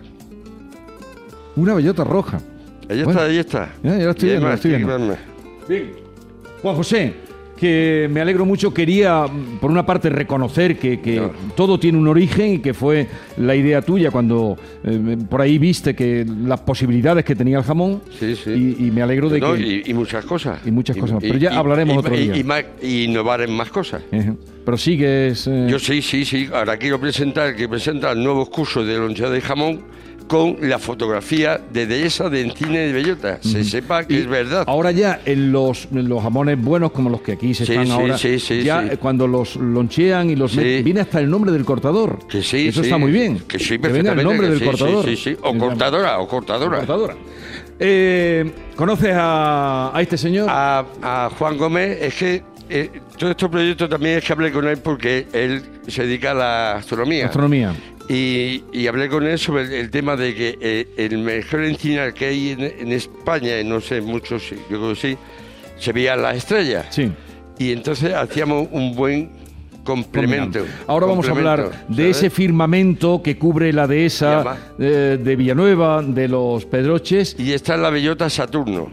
Una 1.57 1.75
bellota 1.75 2.05
roja. 2.05 2.41
Ahí 2.89 3.01
está, 3.01 3.25
ahí 3.25 3.39
está. 3.39 3.73
Ya, 3.83 3.97
ya 3.97 4.05
lo 4.05 4.11
estoy 4.11 4.29
viendo, 4.31 4.53
estoy 4.53 4.71
viendo. 4.75 5.17
Bien. 5.69 5.93
Juan 6.63 6.77
José, 6.77 7.15
que 7.57 8.09
me 8.11 8.21
alegro 8.21 8.45
mucho. 8.45 8.73
Quería, 8.75 9.27
por 9.61 9.71
una 9.71 9.87
parte, 9.87 10.09
reconocer 10.11 10.79
que, 10.79 11.01
que 11.01 11.23
todo 11.57 11.79
tiene 11.79 11.99
un 11.99 12.09
origen 12.09 12.55
y 12.55 12.59
que 12.59 12.75
fue 12.75 13.07
la 13.37 13.55
idea 13.55 13.81
tuya 13.83 14.11
cuando 14.11 14.57
eh, 14.85 15.17
por 15.29 15.41
ahí 15.41 15.59
viste 15.59 15.95
que 15.95 16.27
las 16.45 16.61
posibilidades 16.61 17.25
que 17.25 17.35
tenía 17.35 17.59
el 17.59 17.65
jamón. 17.65 18.03
Sí, 18.19 18.35
sí. 18.37 18.51
Y, 18.79 18.87
y 18.87 18.91
me 18.91 19.03
alegro 19.03 19.29
de 19.29 19.41
No, 19.41 19.55
que. 19.55 19.61
y, 19.61 19.83
y 19.87 19.95
muchas 19.95 20.25
cosas. 20.25 20.59
y 20.67 20.71
muchas 20.71 20.97
cosas. 20.97 21.19
Pero 21.21 21.39
ya 21.39 21.57
hablaremos 21.59 21.97
otro 21.99 22.15
día. 22.17 22.37
Y, 22.37 22.45
más- 22.45 22.65
y 22.83 23.05
innovar 23.05 23.41
en 23.41 23.53
más 23.53 23.71
cosas. 23.71 24.03
Ejé. 24.11 24.33
Pero 24.65 24.77
sigues. 24.79 25.47
eh, 25.47 25.67
Yo 25.71 25.79
sí, 25.79 26.01
sí, 26.03 26.25
sí. 26.25 26.49
Ahora 26.53 26.77
quiero 26.79 26.99
presentar 26.99 27.55
que 27.55 27.69
presentan 27.69 28.23
nuevos 28.25 28.49
cursos 28.49 28.87
de 28.87 28.97
lonchada 28.97 29.31
de 29.31 29.41
jamón 29.41 29.81
con 30.29 30.57
la 30.63 30.79
fotografía 30.79 31.61
de 31.73 31.87
dehesa 31.87 32.29
de 32.31 32.41
encina 32.43 32.79
de 32.79 32.93
bellota. 32.93 33.39
Se 33.43 33.63
sepa 33.65 34.05
que 34.07 34.15
y 34.15 34.17
es 34.19 34.27
verdad. 34.27 34.65
Ahora 34.67 34.91
ya 34.91 35.21
en 35.25 35.53
los, 35.53 35.87
en 35.93 36.09
los 36.09 36.23
jamones 36.23 36.61
buenos 36.61 36.93
como 36.93 37.11
los 37.11 37.21
que 37.21 37.33
aquí 37.33 37.53
se 37.55 37.67
Sí, 37.67 37.73
están 37.73 37.87
sí, 37.87 37.93
ahora, 37.93 38.19
sí, 38.19 38.63
ya 38.63 38.97
cuando 38.97 39.27
los 39.27 39.57
lonchean 39.57 40.31
y 40.31 40.37
los 40.37 40.57
viene 40.57 41.01
hasta 41.01 41.21
el 41.21 41.29
nombre 41.29 41.53
del 41.53 41.65
cortador. 41.65 42.27
Que 42.29 42.43
sí, 42.43 42.69
Eso 42.69 42.81
está 42.83 42.97
muy 42.99 43.13
bien. 43.13 43.41
Que 43.47 43.59
sí, 43.59 43.77
venga 43.77 43.89
el 43.89 43.93
perfectamente. 43.93 44.25
nombre 44.25 44.49
del 44.49 44.65
cortador. 44.65 45.05
Sí, 45.05 45.17
sí, 45.17 45.31
sí. 45.33 45.37
O 45.43 45.57
cortadora, 45.59 46.19
o 46.19 46.27
cortadora. 46.29 46.79
cortadora. 46.79 47.17
Eh, 47.79 48.51
¿Conoces 48.77 49.13
a, 49.15 49.91
a 49.97 50.01
este 50.03 50.17
señor? 50.17 50.47
A, 50.49 50.85
a 51.03 51.31
Juan 51.39 51.57
Gómez 51.59 51.99
es 52.01 52.15
que 52.15 52.43
eh, 52.71 52.91
todo 53.19 53.31
este 53.33 53.49
proyecto 53.49 53.89
también 53.89 54.19
es 54.19 54.25
que 54.25 54.33
hablé 54.33 54.51
con 54.53 54.67
él 54.67 54.79
porque 54.79 55.27
él 55.33 55.63
se 55.87 56.07
dedica 56.07 56.31
a 56.31 56.35
la 56.35 56.73
astronomía. 56.77 57.27
Astronomía. 57.27 57.75
Y, 58.09 58.65
y 58.73 58.87
hablé 58.87 59.09
con 59.09 59.27
él 59.27 59.39
sobre 59.39 59.63
el, 59.63 59.73
el 59.73 59.91
tema 59.91 60.15
de 60.17 60.35
que 60.35 60.59
eh, 60.61 60.89
el 60.97 61.19
mejor 61.19 61.65
encinar 61.65 62.13
que 62.13 62.27
hay 62.27 62.51
en, 62.51 62.61
en 62.61 62.93
España, 62.93 63.53
no 63.65 63.81
sé 63.81 64.01
muchos, 64.03 64.51
yo 64.51 64.79
creo 64.79 64.91
que 64.91 64.97
sí, 64.97 65.19
se 65.79 65.93
veía 65.93 66.15
las 66.17 66.37
estrellas. 66.37 66.87
Sí. 66.91 67.11
Y 67.59 67.73
entonces 67.73 68.13
hacíamos 68.13 68.69
un 68.73 68.95
buen 68.95 69.31
complemento. 69.85 70.65
Ahora 70.87 71.07
vamos 71.07 71.29
a 71.29 71.31
hablar 71.31 71.87
de 71.89 72.11
ese 72.11 72.31
firmamento 72.31 73.23
que 73.23 73.39
cubre 73.39 73.73
la 73.73 73.87
dehesa 73.87 74.57
eh, 74.79 75.19
de 75.23 75.37
Villanueva, 75.37 76.03
de 76.03 76.27
los 76.27 76.65
Pedroches. 76.65 77.37
Y 77.39 77.53
esta 77.53 77.75
es 77.75 77.81
la 77.81 77.91
bellota 77.91 78.29
Saturno, 78.29 78.91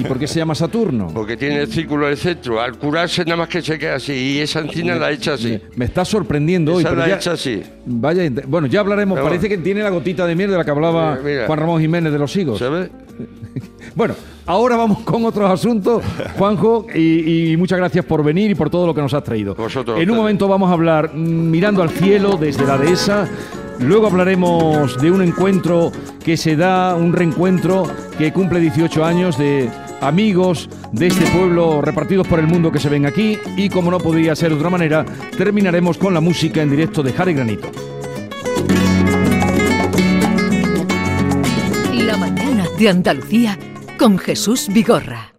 ¿Y 0.00 0.04
por 0.04 0.18
qué 0.18 0.26
se 0.26 0.38
llama 0.38 0.54
Saturno? 0.54 1.08
porque 1.12 1.36
tiene 1.36 1.60
el 1.60 1.68
círculo 1.72 2.06
del 2.06 2.16
centro. 2.16 2.60
Al 2.60 2.78
curarse 2.78 3.24
nada 3.24 3.36
más 3.36 3.48
que 3.48 3.62
se 3.62 3.78
queda 3.78 3.96
así. 3.96 4.12
Y 4.12 4.38
esa 4.38 4.60
encina 4.60 4.94
la 4.96 5.10
echa 5.10 5.34
así. 5.34 5.50
Me, 5.50 5.60
me 5.76 5.84
está 5.84 6.04
sorprendiendo 6.04 6.74
hoy. 6.74 6.80
Esa 6.80 6.88
pero 6.90 7.00
la 7.02 7.08
ya- 7.08 7.16
echa 7.16 7.32
así. 7.32 7.62
Vaya, 7.86 8.30
bueno, 8.46 8.66
ya 8.66 8.80
hablaremos. 8.80 9.16
Pero 9.16 9.26
Parece 9.28 9.48
que 9.48 9.58
tiene 9.58 9.82
la 9.82 9.90
gotita 9.90 10.26
de 10.26 10.34
miel 10.34 10.50
de 10.50 10.56
la 10.56 10.64
que 10.64 10.70
hablaba 10.70 11.12
Mira, 11.16 11.22
mira. 11.24 11.46
Juan 11.46 11.58
Ramón 11.58 11.80
Jiménez 11.80 12.12
de 12.12 12.18
los 12.18 12.34
Higos. 12.36 12.58
¿Sabes? 12.58 12.90
Bueno, 13.94 14.14
ahora 14.46 14.76
vamos 14.76 15.00
con 15.00 15.24
otros 15.24 15.50
asuntos, 15.50 16.02
Juanjo, 16.38 16.86
y, 16.94 17.52
y 17.52 17.56
muchas 17.56 17.76
gracias 17.78 18.04
por 18.04 18.22
venir 18.22 18.48
y 18.50 18.54
por 18.54 18.70
todo 18.70 18.86
lo 18.86 18.94
que 18.94 19.00
nos 19.00 19.12
has 19.14 19.24
traído. 19.24 19.56
Vosotros, 19.56 20.00
en 20.00 20.08
un 20.10 20.16
momento 20.16 20.46
vamos 20.46 20.70
a 20.70 20.74
hablar 20.74 21.10
mm, 21.12 21.50
mirando 21.50 21.82
al 21.82 21.90
cielo 21.90 22.36
desde 22.40 22.64
la 22.64 22.78
dehesa. 22.78 23.28
Luego 23.80 24.06
hablaremos 24.06 24.96
de 25.00 25.10
un 25.10 25.22
encuentro 25.22 25.90
que 26.24 26.36
se 26.36 26.54
da, 26.54 26.94
un 26.94 27.12
reencuentro 27.12 27.82
que 28.16 28.32
cumple 28.32 28.60
18 28.60 29.04
años 29.04 29.36
de 29.38 29.68
amigos 30.00 30.68
de 30.92 31.08
este 31.08 31.26
pueblo 31.30 31.80
repartidos 31.82 32.26
por 32.26 32.38
el 32.38 32.46
mundo 32.46 32.72
que 32.72 32.78
se 32.78 32.88
ven 32.88 33.06
aquí. 33.06 33.38
Y 33.56 33.68
como 33.68 33.90
no 33.90 33.98
podría 33.98 34.34
ser 34.36 34.50
de 34.50 34.56
otra 34.56 34.70
manera, 34.70 35.04
terminaremos 35.36 35.98
con 35.98 36.14
la 36.14 36.20
música 36.20 36.62
en 36.62 36.70
directo 36.70 37.02
de 37.02 37.12
Jare 37.12 37.32
Granito. 37.34 37.70
La 41.92 42.16
mañana 42.16 42.66
de 42.78 42.88
Andalucía 42.88 43.58
con 43.98 44.18
Jesús 44.18 44.68
Vigorra. 44.72 45.29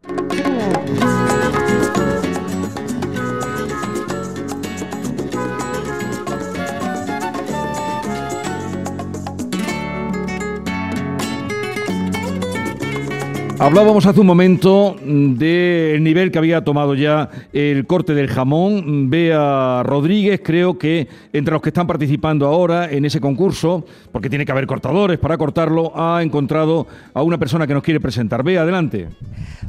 Hablábamos 13.61 14.07
hace 14.07 14.19
un 14.19 14.25
momento 14.25 14.95
mm, 15.05 15.35
del 15.35 16.03
nivel 16.03 16.31
que 16.31 16.39
había 16.39 16.63
tomado 16.63 16.95
ya 16.95 17.29
el 17.53 17.85
corte 17.85 18.15
del 18.15 18.27
jamón. 18.27 19.11
Bea 19.11 19.83
Rodríguez, 19.83 20.41
creo 20.43 20.79
que 20.79 21.07
entre 21.31 21.53
los 21.53 21.61
que 21.61 21.69
están 21.69 21.85
participando 21.85 22.47
ahora 22.47 22.89
en 22.89 23.05
ese 23.05 23.21
concurso, 23.21 23.85
porque 24.11 24.31
tiene 24.31 24.47
que 24.47 24.51
haber 24.51 24.65
cortadores 24.65 25.19
para 25.19 25.37
cortarlo, 25.37 25.91
ha 25.95 26.23
encontrado 26.23 26.87
a 27.13 27.21
una 27.21 27.37
persona 27.37 27.67
que 27.67 27.75
nos 27.75 27.83
quiere 27.83 27.99
presentar. 27.99 28.41
Bea, 28.41 28.63
adelante. 28.63 29.09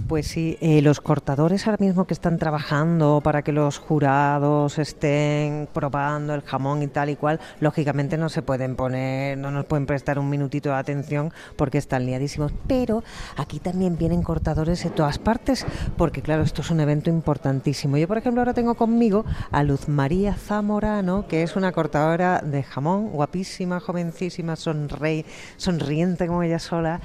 Pues 0.08 0.26
sí, 0.26 0.56
eh, 0.62 0.80
los 0.80 1.02
cortadores 1.02 1.66
ahora 1.66 1.84
mismo 1.84 2.06
que 2.06 2.14
están 2.14 2.38
trabajando 2.38 3.20
para 3.22 3.42
que 3.42 3.52
los 3.52 3.76
jurados 3.76 4.78
estén 4.78 5.68
probando 5.70 6.34
el 6.34 6.40
jamón 6.40 6.82
y 6.82 6.86
tal 6.86 7.10
y 7.10 7.16
cual, 7.16 7.40
lógicamente 7.60 8.16
no 8.16 8.30
se 8.30 8.40
pueden 8.40 8.74
poner, 8.74 9.36
no 9.36 9.50
nos 9.50 9.66
pueden 9.66 9.84
prestar 9.84 10.18
un 10.18 10.30
minutito 10.30 10.70
de 10.70 10.76
atención 10.76 11.30
porque 11.56 11.76
están 11.76 12.06
liadísimos. 12.06 12.52
Pero 12.66 13.04
aquí 13.36 13.58
también 13.58 13.81
vienen 13.90 14.22
cortadores 14.22 14.82
de 14.84 14.90
todas 14.90 15.18
partes, 15.18 15.66
porque 15.96 16.22
claro, 16.22 16.42
esto 16.42 16.62
es 16.62 16.70
un 16.70 16.80
evento 16.80 17.10
importantísimo. 17.10 17.96
Yo, 17.96 18.08
por 18.08 18.18
ejemplo, 18.18 18.40
ahora 18.40 18.54
tengo 18.54 18.74
conmigo 18.74 19.24
a 19.50 19.62
Luz 19.62 19.88
María 19.88 20.34
Zamorano, 20.34 21.26
que 21.26 21.42
es 21.42 21.56
una 21.56 21.72
cortadora 21.72 22.40
de 22.40 22.62
jamón, 22.62 23.10
guapísima, 23.10 23.80
jovencísima, 23.80 24.56
sonrey, 24.56 25.24
sonriente 25.56 26.26
como 26.26 26.42
ella 26.42 26.58
sola. 26.58 27.00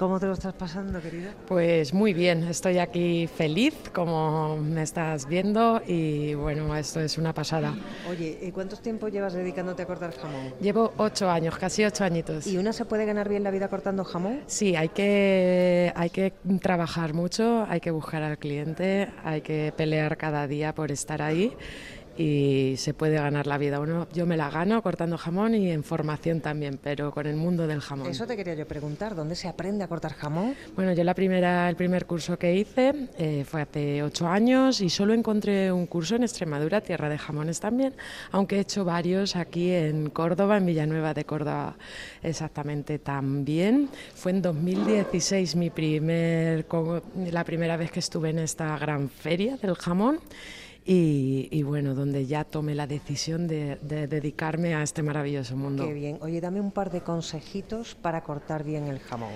¿Cómo 0.00 0.18
te 0.18 0.24
lo 0.24 0.32
estás 0.32 0.54
pasando, 0.54 0.98
querida? 1.02 1.34
Pues 1.46 1.92
muy 1.92 2.14
bien, 2.14 2.44
estoy 2.44 2.78
aquí 2.78 3.26
feliz 3.26 3.74
como 3.92 4.56
me 4.56 4.80
estás 4.80 5.28
viendo 5.28 5.82
y 5.86 6.32
bueno, 6.32 6.74
esto 6.74 7.00
es 7.00 7.18
una 7.18 7.34
pasada. 7.34 7.74
Oye, 8.08 8.38
¿y 8.40 8.50
cuántos 8.50 8.80
tiempo 8.80 9.08
llevas 9.08 9.34
dedicándote 9.34 9.82
a 9.82 9.86
cortar 9.86 10.16
jamón? 10.16 10.54
Llevo 10.58 10.94
ocho 10.96 11.28
años, 11.28 11.58
casi 11.58 11.84
ocho 11.84 12.02
añitos. 12.02 12.46
¿Y 12.46 12.56
una 12.56 12.72
se 12.72 12.86
puede 12.86 13.04
ganar 13.04 13.28
bien 13.28 13.42
la 13.42 13.50
vida 13.50 13.68
cortando 13.68 14.02
jamón? 14.04 14.40
Sí, 14.46 14.74
hay 14.74 14.88
que, 14.88 15.92
hay 15.94 16.08
que 16.08 16.32
trabajar 16.62 17.12
mucho, 17.12 17.66
hay 17.68 17.80
que 17.80 17.90
buscar 17.90 18.22
al 18.22 18.38
cliente, 18.38 19.12
hay 19.22 19.42
que 19.42 19.70
pelear 19.76 20.16
cada 20.16 20.46
día 20.46 20.74
por 20.74 20.90
estar 20.90 21.20
ahí 21.20 21.54
y 22.16 22.74
se 22.76 22.94
puede 22.94 23.14
ganar 23.16 23.46
la 23.46 23.58
vida. 23.58 23.80
Uno, 23.80 24.06
yo 24.12 24.26
me 24.26 24.36
la 24.36 24.50
gano 24.50 24.82
cortando 24.82 25.16
jamón 25.16 25.54
y 25.54 25.70
en 25.70 25.84
formación 25.84 26.40
también, 26.40 26.78
pero 26.82 27.10
con 27.12 27.26
el 27.26 27.36
mundo 27.36 27.66
del 27.66 27.80
jamón. 27.80 28.08
Eso 28.08 28.26
te 28.26 28.36
quería 28.36 28.54
yo 28.54 28.66
preguntar, 28.66 29.14
¿dónde 29.14 29.34
se 29.34 29.48
aprende 29.48 29.84
a 29.84 29.88
cortar 29.88 30.14
jamón? 30.14 30.54
Bueno, 30.76 30.92
yo 30.92 31.04
la 31.04 31.14
primera, 31.14 31.68
el 31.68 31.76
primer 31.76 32.06
curso 32.06 32.38
que 32.38 32.54
hice 32.54 33.08
eh, 33.18 33.44
fue 33.46 33.62
hace 33.62 34.02
ocho 34.02 34.26
años 34.26 34.80
y 34.80 34.90
solo 34.90 35.14
encontré 35.14 35.72
un 35.72 35.86
curso 35.86 36.16
en 36.16 36.22
Extremadura, 36.22 36.80
tierra 36.80 37.08
de 37.08 37.18
jamones 37.18 37.60
también, 37.60 37.94
aunque 38.32 38.56
he 38.56 38.60
hecho 38.60 38.84
varios 38.84 39.36
aquí 39.36 39.70
en 39.70 40.10
Córdoba, 40.10 40.56
en 40.56 40.66
Villanueva 40.66 41.14
de 41.14 41.24
Córdoba 41.24 41.76
exactamente 42.22 42.98
también. 42.98 43.88
Fue 44.14 44.32
en 44.32 44.42
2016 44.42 45.56
mi 45.56 45.70
primer, 45.70 46.66
la 47.30 47.44
primera 47.44 47.76
vez 47.76 47.90
que 47.90 48.00
estuve 48.00 48.30
en 48.30 48.40
esta 48.40 48.76
gran 48.78 49.08
feria 49.08 49.56
del 49.56 49.74
jamón. 49.74 50.20
Y, 50.84 51.48
y 51.52 51.62
bueno, 51.62 51.94
donde 51.94 52.26
ya 52.26 52.44
tomé 52.44 52.74
la 52.74 52.86
decisión 52.86 53.46
de, 53.46 53.76
de 53.82 54.06
dedicarme 54.06 54.74
a 54.74 54.82
este 54.82 55.02
maravilloso 55.02 55.56
mundo. 55.56 55.86
Qué 55.86 55.92
bien. 55.92 56.18
Oye, 56.22 56.40
dame 56.40 56.60
un 56.60 56.72
par 56.72 56.90
de 56.90 57.02
consejitos 57.02 57.94
para 57.94 58.22
cortar 58.22 58.64
bien 58.64 58.88
el 58.88 58.98
jamón. 58.98 59.30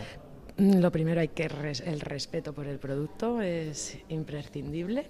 Mm, 0.56 0.78
Lo 0.80 0.90
primero 0.90 1.20
hay 1.20 1.28
que 1.28 1.48
res- 1.48 1.80
el 1.86 2.00
respeto 2.00 2.52
por 2.54 2.66
el 2.66 2.78
producto 2.78 3.40
es 3.42 3.98
imprescindible. 4.08 5.06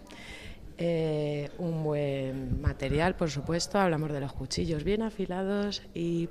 Eh, 0.77 1.51
un 1.59 1.85
buen 1.85 2.61
material, 2.61 3.15
por 3.15 3.31
supuesto. 3.31 3.79
Hablamos 3.79 4.11
de 4.11 4.19
los 4.21 4.33
cuchillos 4.33 4.83
bien 4.83 5.03
afilados 5.03 5.83
y 5.95 6.29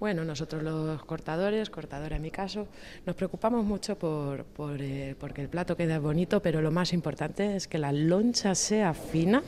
bueno, 0.00 0.24
nosotros 0.24 0.62
los 0.62 1.02
cortadores, 1.04 1.70
cortadora 1.70 2.16
en 2.16 2.22
mi 2.22 2.30
caso, 2.30 2.68
nos 3.06 3.16
preocupamos 3.16 3.64
mucho 3.64 3.98
por, 3.98 4.44
por, 4.44 4.80
eh, 4.80 5.16
porque 5.18 5.42
el 5.42 5.48
plato 5.48 5.76
quede 5.76 5.98
bonito, 5.98 6.40
pero 6.40 6.62
lo 6.62 6.70
más 6.70 6.92
importante 6.92 7.56
es 7.56 7.66
que 7.66 7.78
la 7.78 7.92
loncha 7.92 8.54
sea 8.54 8.94
fina 8.94 9.42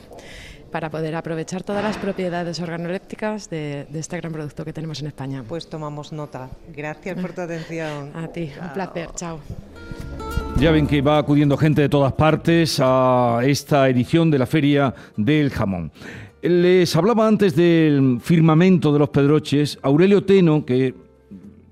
para 0.71 0.89
poder 0.89 1.15
aprovechar 1.15 1.63
todas 1.63 1.83
las 1.83 1.97
propiedades 1.97 2.59
organolépticas 2.59 3.49
de, 3.49 3.85
de 3.89 3.99
este 3.99 4.17
gran 4.17 4.31
producto 4.31 4.63
que 4.65 4.73
tenemos 4.73 5.01
en 5.01 5.07
España. 5.07 5.43
Pues 5.47 5.67
tomamos 5.67 6.11
nota. 6.11 6.49
Gracias 6.73 7.19
por 7.19 7.33
tu 7.33 7.41
atención. 7.41 8.11
A 8.15 8.27
ti, 8.27 8.51
un 8.61 8.69
placer, 8.73 9.09
chao. 9.15 9.39
Ya 10.57 10.71
ven 10.71 10.85
que 10.85 11.01
va 11.01 11.17
acudiendo 11.17 11.57
gente 11.57 11.81
de 11.81 11.89
todas 11.89 12.13
partes 12.13 12.79
a 12.81 13.39
esta 13.43 13.89
edición 13.89 14.29
de 14.29 14.37
la 14.37 14.45
Feria 14.45 14.93
del 15.17 15.49
Jamón. 15.49 15.91
Les 16.41 16.95
hablaba 16.95 17.27
antes 17.27 17.55
del 17.55 18.19
firmamento 18.19 18.91
de 18.91 18.97
los 18.97 19.09
Pedroches. 19.09 19.77
Aurelio 19.83 20.23
Teno, 20.23 20.65
que 20.65 20.95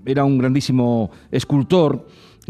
era 0.06 0.24
un 0.24 0.38
grandísimo 0.38 1.10
escultor, 1.32 2.06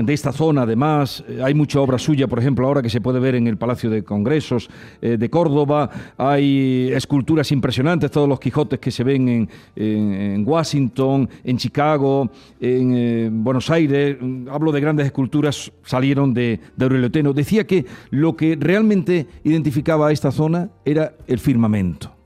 de 0.06 0.14
esta 0.14 0.32
zona, 0.32 0.64
además. 0.64 1.24
Eh, 1.28 1.42
hay 1.44 1.54
mucha 1.54 1.80
obra 1.80 1.98
suya, 1.98 2.28
por 2.28 2.40
ejemplo, 2.40 2.66
ahora 2.66 2.82
que 2.82 2.90
se 2.90 3.02
puede 3.02 3.20
ver 3.20 3.36
en 3.36 3.48
el 3.48 3.58
Palacio 3.58 3.90
de 3.90 4.04
Congresos 4.04 4.70
eh, 5.02 5.18
de 5.18 5.30
Córdoba. 5.30 5.90
Hay 6.18 6.90
esculturas 6.94 7.52
impresionantes, 7.52 8.12
todos 8.12 8.28
los 8.28 8.40
Quijotes 8.40 8.80
que 8.80 8.92
se 8.92 9.04
ven 9.04 9.50
en, 9.76 10.44
Washington, 10.48 11.30
en 11.44 11.58
Chicago, 11.58 12.30
en 12.60 12.94
eh, 12.96 13.30
Buenos 13.32 13.70
Aires. 13.70 14.18
Hablo 14.50 14.72
de 14.72 14.82
grandes 14.82 15.06
esculturas, 15.06 15.72
salieron 15.84 16.34
de, 16.34 16.60
de 16.76 16.86
Aurelio 16.86 17.12
Teno. 17.12 17.34
Decía 17.34 17.68
que 17.68 17.86
lo 18.12 18.36
que 18.36 18.58
realmente 18.60 19.28
identificaba 19.44 20.08
a 20.08 20.12
esta 20.12 20.32
zona 20.32 20.70
era 20.86 21.14
el 21.28 21.40
firmamento. 21.40 22.19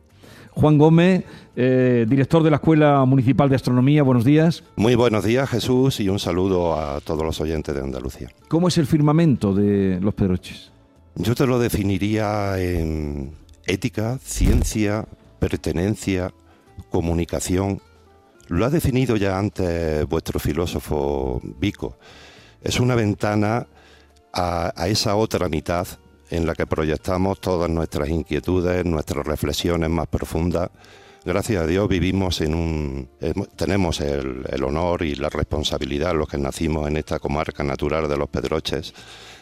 Juan 0.56 0.78
Gómez, 0.78 1.24
eh, 1.56 2.06
director 2.08 2.44
de 2.44 2.52
la 2.52 2.58
Escuela 2.58 3.04
Municipal 3.06 3.50
de 3.50 3.56
Astronomía. 3.56 4.04
Buenos 4.04 4.24
días. 4.24 4.64
Muy 4.76 4.96
buenos 4.96 5.24
días, 5.24 5.50
Jesús, 5.50 6.00
y 6.00 6.10
un 6.10 6.20
saludo 6.20 6.80
a 6.80 7.02
todos 7.02 7.24
los 7.24 7.42
oyentes 7.42 7.74
de 7.74 7.82
Andalucía. 7.82 8.30
¿Cómo 8.48 8.68
es 8.68 8.78
el 8.78 8.86
firmamento 8.86 9.54
de 9.54 10.00
los 10.00 10.14
Pedroches? 10.14 10.72
Yo 11.16 11.36
te 11.36 11.48
lo 11.48 11.60
definiría 11.60 12.60
en 12.60 13.32
ética, 13.66 14.20
ciencia, 14.20 15.06
pertenencia, 15.40 16.32
comunicación. 16.92 17.82
Lo 18.48 18.66
ha 18.66 18.70
definido 18.70 19.16
ya 19.16 19.38
antes 19.38 20.08
vuestro 20.08 20.40
filósofo 20.40 21.42
Vico. 21.60 21.98
Es 22.62 22.80
una 22.80 22.96
ventana 22.96 23.68
a 24.34 24.88
esa 24.88 25.16
otra 25.16 25.48
mitad 25.50 25.88
en 26.34 26.48
la 26.48 26.56
que 26.56 26.66
proyectamos 26.66 27.40
todas 27.40 27.70
nuestras 27.70 28.10
inquietudes, 28.10 28.84
nuestras 28.86 29.26
reflexiones 29.26 29.88
más 29.92 30.08
profundas. 30.08 30.72
Gracias 31.24 31.64
a 31.64 31.68
Dios 31.68 31.88
vivimos 31.88 32.42
en 32.42 32.56
un, 32.56 33.10
tenemos 33.56 34.02
el, 34.02 34.64
honor 34.64 35.04
y 35.04 35.14
la 35.14 35.30
responsabilidad, 35.30 36.16
los 36.16 36.28
que 36.28 36.40
nacimos 36.40 36.88
en 36.88 36.98
esta 36.98 37.20
comarca 37.20 37.64
natural 37.64 38.10
de 38.10 38.18
los 38.18 38.30
Pedroches, 38.30 38.96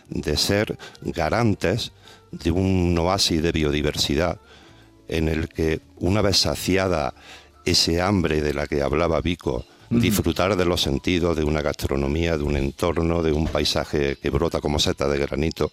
de 0.10 0.36
ser 0.36 0.78
garantes 1.02 1.94
de 2.32 2.52
un 2.52 2.98
oasis 3.00 3.42
de 3.42 3.54
biodiversidad 3.54 4.38
en 5.08 5.30
el 5.30 5.48
que 5.48 5.80
una 6.00 6.22
vez 6.22 6.38
saciada 6.38 7.14
ese 7.64 8.02
hambre 8.02 8.42
de 8.42 8.54
la 8.54 8.68
que 8.68 8.82
hablaba 8.82 9.22
Vico, 9.22 9.66
disfrutar 9.90 10.58
de 10.58 10.66
los 10.66 10.82
sentidos 10.82 11.38
de 11.38 11.46
una 11.46 11.62
gastronomía, 11.62 12.38
de 12.38 12.44
un 12.44 12.58
entorno, 12.58 13.24
de 13.24 13.32
un 13.32 13.48
paisaje 13.48 14.18
que 14.18 14.30
brota 14.30 14.60
como 14.60 14.78
seta 14.78 15.08
de 15.08 15.20
granito, 15.20 15.72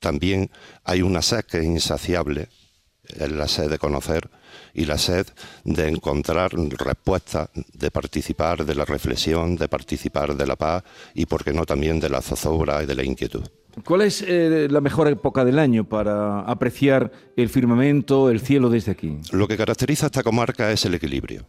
también 0.00 0.50
hay 0.84 1.02
una 1.02 1.22
sed 1.22 1.44
que 1.44 1.58
es 1.58 1.64
insaciable, 1.64 2.48
es 3.04 3.30
la 3.30 3.48
sed 3.48 3.70
de 3.70 3.78
conocer 3.78 4.28
y 4.74 4.84
la 4.84 4.98
sed 4.98 5.26
de 5.64 5.88
encontrar 5.88 6.52
respuestas, 6.54 7.50
de 7.72 7.90
participar 7.90 8.64
de 8.64 8.74
la 8.74 8.84
reflexión, 8.84 9.56
de 9.56 9.68
participar 9.68 10.36
de 10.36 10.46
la 10.46 10.56
paz 10.56 10.82
y, 11.14 11.26
por 11.26 11.44
qué 11.44 11.52
no, 11.52 11.66
también 11.66 12.00
de 12.00 12.08
la 12.08 12.22
zozobra 12.22 12.82
y 12.82 12.86
de 12.86 12.94
la 12.94 13.04
inquietud. 13.04 13.42
¿Cuál 13.84 14.02
es 14.02 14.24
eh, 14.26 14.68
la 14.70 14.80
mejor 14.80 15.08
época 15.08 15.44
del 15.44 15.58
año 15.58 15.84
para 15.84 16.40
apreciar 16.40 17.12
el 17.36 17.48
firmamento, 17.48 18.30
el 18.30 18.40
cielo 18.40 18.68
desde 18.68 18.92
aquí? 18.92 19.18
Lo 19.32 19.46
que 19.46 19.56
caracteriza 19.56 20.06
a 20.06 20.08
esta 20.08 20.22
comarca 20.22 20.72
es 20.72 20.84
el 20.84 20.94
equilibrio. 20.94 21.46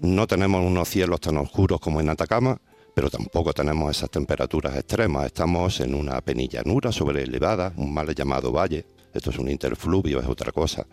No 0.00 0.26
tenemos 0.26 0.62
unos 0.64 0.88
cielos 0.88 1.20
tan 1.20 1.38
oscuros 1.38 1.80
como 1.80 2.00
en 2.00 2.10
Atacama, 2.10 2.60
pero 2.96 3.10
tampoco 3.10 3.52
tenemos 3.52 3.94
esas 3.94 4.08
temperaturas 4.08 4.74
extremas. 4.74 5.26
Estamos 5.26 5.80
en 5.80 5.94
una 5.94 6.18
penillanura 6.22 6.90
sobre 6.90 7.24
elevada, 7.24 7.74
un 7.76 7.92
mal 7.92 8.14
llamado 8.14 8.50
valle. 8.52 8.86
Esto 9.12 9.28
es 9.28 9.38
un 9.38 9.50
interfluvio, 9.50 10.18
es 10.18 10.26
otra 10.26 10.50
cosa. 10.50 10.86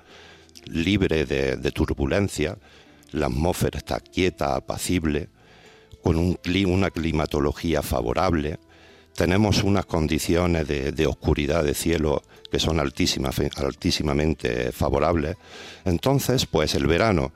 Libre 0.65 1.25
de, 1.25 1.71
turbulencia, 1.71 2.57
la 3.13 3.27
atmósfera 3.27 3.77
está 3.77 4.01
quieta, 4.01 4.53
apacible, 4.57 5.29
con 6.03 6.17
un 6.17 6.37
una 6.67 6.91
climatología 6.91 7.81
favorable. 7.81 8.59
Tenemos 9.15 9.63
unas 9.63 9.85
condiciones 9.85 10.67
de, 10.67 10.91
de 10.91 11.07
oscuridad 11.07 11.63
de 11.63 11.73
cielo 11.73 12.21
que 12.51 12.59
son 12.59 12.81
altísimamente 12.81 14.73
favorables. 14.73 15.37
Entonces, 15.85 16.47
pues 16.47 16.75
el 16.75 16.85
verano 16.85 17.31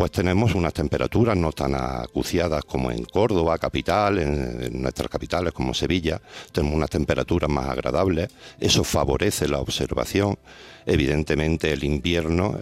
pues 0.00 0.12
tenemos 0.12 0.54
unas 0.54 0.72
temperaturas 0.72 1.36
no 1.36 1.52
tan 1.52 1.74
acuciadas 1.74 2.64
como 2.64 2.90
en 2.90 3.04
Córdoba, 3.04 3.58
capital, 3.58 4.18
en, 4.18 4.80
nuestras 4.80 5.10
capitales 5.10 5.52
como 5.52 5.74
Sevilla, 5.74 6.22
tenemos 6.52 6.74
unas 6.74 6.88
temperaturas 6.88 7.50
más 7.50 7.68
agradables, 7.68 8.30
eso 8.58 8.82
favorece 8.82 9.46
la 9.46 9.58
observación. 9.58 10.38
Evidentemente 10.86 11.70
el 11.70 11.84
invierno, 11.84 12.58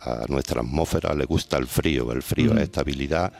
a 0.00 0.26
nuestra 0.28 0.60
atmósfera 0.60 1.14
le 1.14 1.24
gusta 1.24 1.56
el 1.56 1.66
frío, 1.66 2.12
el 2.12 2.22
frío 2.22 2.52
es 2.52 2.64
estabilidad 2.64 3.32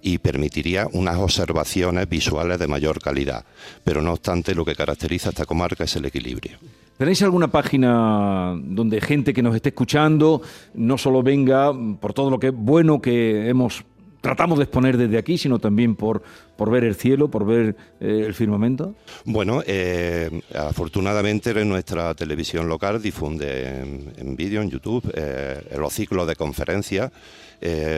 y 0.00 0.18
permitiría 0.18 0.86
unas 0.92 1.16
observaciones 1.16 2.08
visuales 2.08 2.60
de 2.60 2.68
mayor 2.68 3.02
calidad. 3.02 3.44
Pero 3.82 4.02
no 4.02 4.12
obstante, 4.12 4.54
lo 4.54 4.64
que 4.64 4.76
caracteriza 4.76 5.30
a 5.30 5.32
esta 5.32 5.46
comarca 5.46 5.82
es 5.82 5.96
el 5.96 6.04
equilibrio. 6.04 6.58
¿Tenéis 6.98 7.22
alguna 7.22 7.46
página 7.46 8.58
donde 8.60 9.00
gente 9.00 9.32
que 9.32 9.40
nos 9.40 9.54
esté 9.54 9.68
escuchando 9.68 10.42
no 10.74 10.98
solo 10.98 11.22
venga 11.22 11.72
por 12.00 12.12
todo 12.12 12.28
lo 12.28 12.40
que 12.40 12.50
bueno 12.50 13.00
que 13.00 13.48
hemos 13.48 13.84
tratamos 14.20 14.58
de 14.58 14.64
exponer 14.64 14.96
desde 14.96 15.16
aquí, 15.16 15.38
sino 15.38 15.60
también 15.60 15.94
por, 15.94 16.22
por 16.56 16.70
ver 16.70 16.82
el 16.82 16.96
cielo, 16.96 17.30
por 17.30 17.46
ver 17.46 17.76
eh, 18.00 18.24
el 18.26 18.34
firmamento? 18.34 18.96
Bueno, 19.24 19.62
eh, 19.64 20.40
afortunadamente 20.52 21.54
nuestra 21.64 22.14
televisión 22.14 22.68
local 22.68 23.00
difunde 23.00 23.80
en, 24.16 24.34
vídeo, 24.34 24.60
en 24.60 24.68
YouTube, 24.68 25.08
eh, 25.14 25.76
los 25.78 25.92
ciclos 25.92 26.26
de 26.26 26.34
conferencias. 26.34 27.12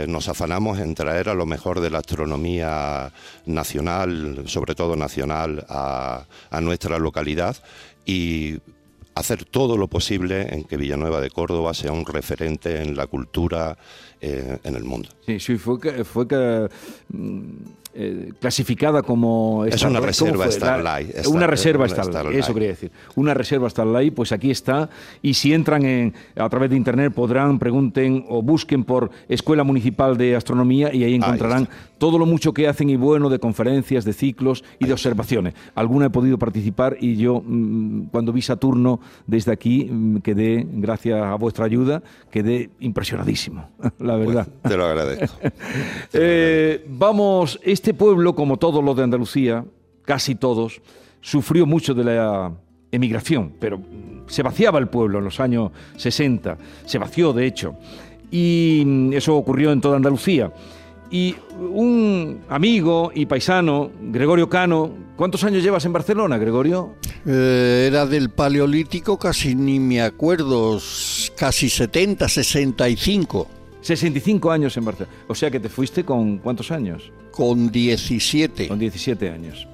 nos 0.08 0.28
afanamos 0.28 0.78
en 0.78 0.94
traer 0.94 1.30
a 1.30 1.34
lo 1.34 1.46
mejor 1.46 1.80
de 1.80 1.88
la 1.88 1.98
astronomía 1.98 3.12
nacional, 3.46 4.42
sobre 4.44 4.74
todo 4.74 4.94
nacional, 4.94 5.64
a, 5.70 6.26
a 6.50 6.60
nuestra 6.60 6.98
localidad 6.98 7.56
y 8.04 8.58
hacer 9.14 9.44
todo 9.44 9.77
lo 9.77 9.88
posible 9.88 10.55
en 10.55 10.64
que 10.64 10.77
Villanueva 10.77 11.20
de 11.20 11.31
Córdoba 11.31 11.75
sea 11.75 11.92
un 11.92 12.07
referente 12.07 12.83
en 12.83 12.96
la 12.96 13.07
cultura 13.07 13.77
eh, 14.20 14.59
en 14.64 14.77
el 14.77 14.85
mundo. 14.85 15.09
Sí, 15.27 15.40
sí, 15.40 15.57
fue 15.57 15.81
que, 15.81 16.05
fue 16.05 16.29
que 16.29 16.68
mm, 17.09 17.40
eh, 17.92 18.33
clasificada 18.38 19.03
como... 19.03 19.64
Es 19.64 19.83
una 19.83 19.99
reserva 19.99 20.49
Starlight. 20.51 21.27
una 21.27 21.49
reserva 21.49 21.88
Starlight, 21.88 22.38
eso 22.38 22.55
quería 22.55 22.68
decir. 22.68 22.92
Una 23.16 23.35
reserva 23.35 23.68
Starlight, 23.68 24.14
pues 24.14 24.31
aquí 24.31 24.51
está. 24.51 24.88
Y 25.23 25.35
si 25.35 25.53
entran 25.53 25.85
en, 25.85 26.14
a 26.37 26.49
través 26.49 26.70
de 26.70 26.77
internet 26.77 27.12
podrán, 27.12 27.59
pregunten 27.59 28.25
o 28.29 28.42
busquen 28.42 28.85
por 28.85 29.11
Escuela 29.29 29.64
Municipal 29.64 30.16
de 30.16 30.37
Astronomía 30.37 30.94
y 30.94 31.03
ahí 31.03 31.16
encontrarán 31.16 31.68
todo 31.99 32.16
lo 32.16 32.27
mucho 32.27 32.55
que 32.55 32.68
hacen 32.68 32.90
y 32.90 32.96
bueno 32.96 33.29
de 33.29 33.40
conferencias, 33.40 34.05
de 34.05 34.12
ciclos 34.12 34.62
y 34.79 34.87
de 34.87 34.92
observaciones. 34.92 35.55
Alguna 35.75 36.07
he 36.07 36.11
podido 36.11 36.38
participar 36.38 36.96
y 37.01 37.16
yo 37.16 37.42
mm, 37.44 38.05
cuando 38.12 38.33
vi 38.33 38.42
Saturno 38.42 38.99
desde 39.26 39.52
aquí 39.52 39.84
mm, 39.84 40.18
quedé, 40.18 40.66
gracias 40.68 41.22
a 41.22 41.34
vuestra 41.34 41.64
ayuda, 41.64 42.02
quedé 42.30 42.70
impresionadísimo, 42.80 43.68
la 43.98 44.16
pues, 44.16 44.26
verdad. 44.28 44.48
te 44.62 44.76
lo 44.76 44.84
agradezco. 44.84 45.36
Eh, 46.12 46.84
vamos, 46.88 47.60
este 47.62 47.94
pueblo, 47.94 48.34
como 48.34 48.56
todos 48.56 48.82
los 48.82 48.96
de 48.96 49.04
Andalucía, 49.04 49.64
casi 50.04 50.34
todos, 50.34 50.80
sufrió 51.20 51.66
mucho 51.66 51.94
de 51.94 52.04
la 52.04 52.52
emigración, 52.90 53.52
pero 53.60 53.80
se 54.26 54.42
vaciaba 54.42 54.78
el 54.78 54.88
pueblo 54.88 55.18
en 55.18 55.24
los 55.24 55.38
años 55.40 55.70
60, 55.96 56.58
se 56.84 56.98
vació 56.98 57.32
de 57.32 57.46
hecho, 57.46 57.76
y 58.30 59.10
eso 59.12 59.36
ocurrió 59.36 59.72
en 59.72 59.80
toda 59.80 59.96
Andalucía. 59.96 60.52
Y 61.11 61.35
un 61.59 62.42
amigo 62.49 63.11
y 63.12 63.27
paisano, 63.27 63.90
Gregorio 64.01 64.49
Cano, 64.49 64.90
¿cuántos 65.16 65.42
años 65.42 65.62
llevas 65.62 65.85
en 65.85 65.92
Barcelona, 65.92 66.38
Gregorio? 66.38 66.94
Eh, 67.27 67.87
era 67.88 68.07
del 68.07 68.31
Paleolítico, 68.31 69.18
casi 69.18 69.57
ni 69.57 69.81
me 69.81 70.03
acuerdo, 70.03 70.79
casi 71.37 71.68
70, 71.68 72.29
65. 72.29 73.49
65 73.81 74.51
años 74.53 74.77
en 74.77 74.85
Barcelona. 74.85 75.16
O 75.27 75.35
sea 75.35 75.51
que 75.51 75.59
te 75.59 75.68
fuiste 75.68 76.05
con 76.05 76.38
cuántos 76.38 76.70
años? 76.70 77.11
Con 77.33 77.73
17. 77.73 78.68
Con 78.68 78.79
17 78.79 79.31
años. 79.31 79.66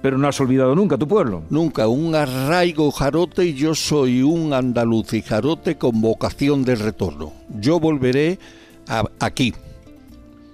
Pero 0.00 0.18
no 0.18 0.28
has 0.28 0.40
olvidado 0.40 0.74
nunca 0.74 0.96
tu 0.96 1.08
pueblo. 1.08 1.42
Nunca, 1.50 1.88
un 1.88 2.14
arraigo 2.14 2.90
jarote 2.90 3.46
y 3.46 3.54
yo 3.54 3.74
soy 3.74 4.22
un 4.22 4.52
andaluz 4.52 5.12
y 5.14 5.22
jarote 5.22 5.76
con 5.76 6.00
vocación 6.00 6.64
de 6.64 6.74
retorno. 6.76 7.32
Yo 7.48 7.80
volveré 7.80 8.38
aquí. 9.18 9.54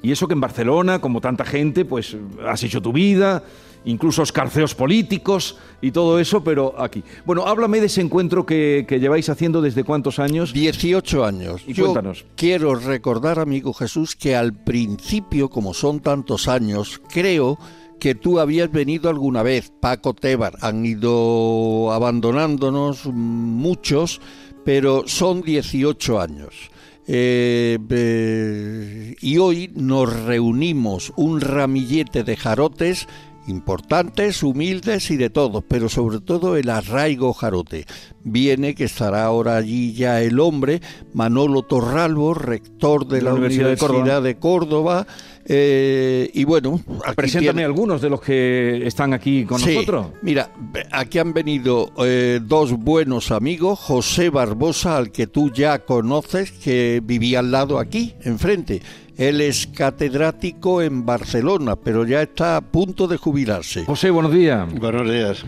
Y 0.03 0.13
eso 0.13 0.29
que 0.29 0.35
en 0.35 0.41
Barcelona, 0.41 1.01
como 1.01 1.21
tanta 1.21 1.45
gente, 1.45 1.85
pues 1.85 2.17
has 2.47 2.63
hecho 2.63 2.81
tu 2.81 2.93
vida, 2.93 3.43
incluso 3.85 4.23
escarceos 4.23 4.75
políticos 4.75 5.57
y 5.81 5.91
todo 5.91 6.19
eso, 6.21 6.45
pero 6.45 6.81
aquí. 6.81 7.03
Bueno, 7.25 7.47
háblame 7.47 7.81
de 7.81 7.87
ese 7.87 8.01
encuentro 8.01 8.47
que, 8.47 8.87
lleváis 8.89 9.29
haciendo 9.29 9.61
desde 9.61 9.85
cuántos 9.85 10.19
años. 10.19 10.53
18 10.53 11.25
años. 11.25 11.63
Y 11.67 11.75
cuéntanos. 11.75 12.25
Quiero 12.37 12.75
recordar, 12.75 13.39
amigo 13.39 13.73
Jesús, 13.73 14.15
que 14.15 14.37
al 14.37 14.53
principio, 14.53 15.49
como 15.49 15.75
son 15.75 16.01
tantos 16.01 16.49
años, 16.49 17.01
creo 17.13 17.59
que 17.99 18.15
tú 18.15 18.39
habías 18.39 18.71
venido 18.71 19.11
alguna 19.11 19.43
vez, 19.43 19.73
Paco 19.81 20.15
Tebar, 20.15 20.55
han 20.61 20.87
ido 20.87 21.91
abandonándonos 21.93 23.07
muchos, 23.07 24.21
pero 24.65 25.05
son 25.07 25.43
18 25.43 26.21
años. 26.21 26.71
Eh, 27.11 27.79
eh, 27.89 29.17
y 29.19 29.39
hoy 29.39 29.71
nos 29.75 30.25
reunimos 30.25 31.15
un 31.17 31.41
ramillete 31.41 32.23
de 32.23 32.37
jarotes 32.37 33.09
importantes, 33.49 34.43
humildes 34.43 35.11
y 35.11 35.17
de 35.17 35.31
todos, 35.31 35.65
pero 35.67 35.89
sobre 35.89 36.21
todo 36.21 36.57
el 36.57 36.71
arraigo 36.71 37.33
jarote. 37.33 37.87
Viene 38.23 38.75
que 38.75 38.85
estará 38.85 39.25
ahora 39.25 39.57
allí 39.57 39.95
ya 39.95 40.21
el 40.23 40.39
hombre, 40.39 40.81
Manolo 41.15 41.63
Torralbo, 41.63 42.35
rector 42.35 43.07
de, 43.07 43.23
la, 43.23 43.35
Universidad, 43.35 44.23
de 44.23 44.37
Córdoba. 44.37 45.07
Eh, 45.51 46.31
y 46.35 46.45
bueno, 46.45 46.79
preséntame 47.17 47.65
algunos 47.65 48.03
de 48.03 48.11
los 48.11 48.21
que 48.21 48.87
están 48.87 49.15
aquí 49.15 49.45
con 49.45 49.61
nosotros. 49.61 50.09
Mira, 50.21 50.53
aquí 50.93 51.19
han 51.19 51.33
venido 51.33 51.91
eh, 52.05 52.41
dos 52.43 52.73
buenos 52.73 53.31
amigos, 53.31 53.79
José 53.79 54.29
Barbosa, 54.29 54.99
al 54.99 55.11
que 55.11 55.27
tú 55.27 55.51
ya 55.51 55.79
conoces, 55.87 56.53
que 56.53 57.01
vivía 57.03 57.39
al 57.39 57.51
lado 57.51 57.79
aquí, 57.79 58.15
enfrente 58.25 58.83
él 59.19 59.41
es 59.41 59.67
catedrático 59.67 60.81
en 60.81 61.05
Barcelona, 61.05 61.75
pero 61.75 62.07
ya 62.07 62.23
está 62.23 62.57
a 62.57 62.61
punto 62.61 63.09
de 63.09 63.17
jubilarse. 63.17 63.85
José, 63.85 64.11
buenos 64.11 64.33
días. 64.33 64.73
Buenos 64.73 65.11
días. 65.11 65.45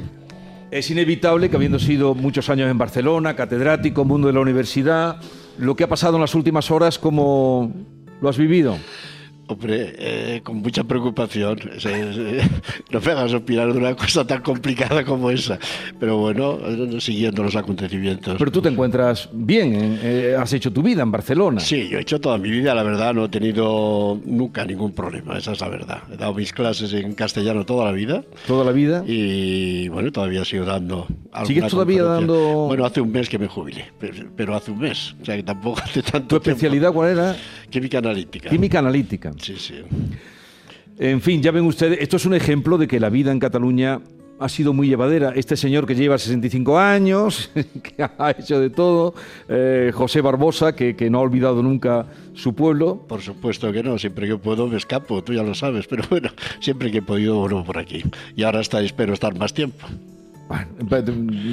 Es 0.73 0.91
inevitable 0.91 1.49
que 1.49 1.57
habiendo 1.57 1.79
sido 1.79 2.17
muchos 2.17 2.51
años 2.51 2.69
en 2.69 2.79
Barcelona, 2.79 3.37
catedrático, 3.37 4.05
mundo 4.05 4.27
de 4.27 4.35
la 4.35 4.41
universidad, 4.41 5.21
lo 5.57 5.77
que 5.77 5.85
ha 5.85 5.89
pasado 5.89 6.17
en 6.17 6.21
las 6.21 6.35
últimas 6.35 6.71
horas, 6.73 6.99
¿cómo 6.99 7.73
lo 8.21 8.29
has 8.29 8.39
vivido? 8.39 8.77
Hombre, 9.51 9.95
eh, 9.99 10.41
con 10.45 10.59
mucha 10.59 10.85
preocupación. 10.85 11.59
no 12.91 13.01
me 13.01 13.11
hagas 13.11 13.35
opinar 13.35 13.73
de 13.73 13.79
una 13.81 13.97
cosa 13.97 14.25
tan 14.25 14.43
complicada 14.43 15.05
como 15.05 15.29
esa. 15.29 15.59
Pero 15.99 16.19
bueno, 16.19 16.57
siguiendo 17.01 17.43
los 17.43 17.57
acontecimientos. 17.57 18.37
Pero 18.39 18.53
tú 18.53 18.63
te 18.63 18.69
encuentras 18.69 19.29
bien, 19.33 19.99
eh, 20.05 20.37
has 20.39 20.53
hecho 20.53 20.73
tu 20.73 20.85
vida 20.85 21.03
en 21.03 21.11
Barcelona. 21.11 21.59
Sí, 21.59 21.89
yo 21.89 21.99
he 21.99 22.03
hecho 22.03 22.21
toda 22.21 22.39
mi 22.39 22.49
vida, 22.49 22.77
la 22.77 22.85
verdad, 22.85 23.13
no 23.13 23.25
he 23.25 23.29
tenido 23.29 24.21
nunca 24.25 24.65
ningún 24.65 24.93
problema, 24.93 25.37
esa 25.37 25.51
es 25.51 25.61
la 25.61 25.69
verdad. 25.69 26.03
He 26.13 26.17
dado 26.17 26.33
mis 26.33 26.53
clases 26.53 26.93
en 26.93 27.15
castellano 27.15 27.67
toda 27.67 27.87
la 27.87 27.93
vida. 27.93 28.23
¿Toda 28.47 28.65
la 28.65 28.71
vida? 28.71 29.03
Y 29.05 29.89
bueno, 29.89 30.13
todavía 30.13 30.45
sigo 30.45 30.65
dando. 30.65 31.09
¿Sigues 31.45 31.67
todavía 31.67 32.05
dando.? 32.05 32.67
Bueno, 32.69 32.85
hace 32.85 33.01
un 33.01 33.11
mes 33.11 33.29
que 33.29 33.41
me 33.41 33.49
jubilé, 33.49 33.87
pero, 34.37 34.55
hace 34.55 34.71
un 34.71 34.79
mes. 34.79 35.17
O 35.21 35.25
sea 35.25 35.35
que 35.35 35.43
tampoco 35.43 35.81
hace 35.85 36.03
tanto. 36.03 36.41
¿Tu 36.41 36.51
especialidad 36.51 36.93
cuál 36.93 37.11
era? 37.11 37.37
Química 37.69 37.99
analítica. 37.99 38.51
Química 38.51 38.79
analítica. 38.79 39.33
Sí, 39.41 39.57
sí. 39.57 39.75
En 40.99 41.21
fin, 41.21 41.43
ya 41.43 41.51
ven 41.51 41.65
ustedes, 41.65 41.99
esto 42.01 42.17
es 42.17 42.27
un 42.27 42.35
ejemplo 42.35 42.77
de 42.77 42.87
que 42.87 43.01
la 43.01 43.09
vida 43.09 43.33
en 43.33 43.39
Cataluña 43.39 44.01
ha 44.41 44.49
sido 44.49 44.73
muy 44.73 44.89
llevadera. 44.89 45.33
Este 45.37 45.57
señor 45.57 45.87
que 45.87 45.95
lleva 45.95 46.19
65 46.19 46.79
años, 46.79 47.51
que 47.83 48.03
ha 48.03 48.31
hecho 48.39 48.59
de 48.59 48.71
todo, 48.71 49.15
eh, 49.49 49.93
José 49.95 50.23
Barbosa, 50.23 50.75
que, 50.75 50.97
que, 50.97 51.11
no 51.11 51.19
ha 51.19 51.21
olvidado 51.21 51.63
nunca 51.63 52.07
su 52.35 52.55
pueblo. 52.55 53.07
Por 53.07 53.21
supuesto 53.21 53.71
que 53.71 53.83
no, 53.83 53.99
siempre 53.99 54.27
que 54.27 54.37
puedo 54.37 54.67
me 54.67 54.79
escapo, 54.79 55.23
tú 55.23 55.35
ya 55.35 55.43
lo 55.43 55.55
sabes, 55.55 55.87
pero 55.87 56.05
bueno, 56.11 56.31
siempre 56.61 56.91
que 56.91 56.99
he 56.99 57.03
podido 57.03 57.37
vuelvo 57.37 57.65
por 57.65 57.79
aquí. 57.79 58.03
Y 58.35 58.43
ahora 58.43 58.61
está, 58.61 58.81
espero 58.81 59.13
estar 59.13 59.37
más 59.39 59.53
tiempo. 59.53 59.87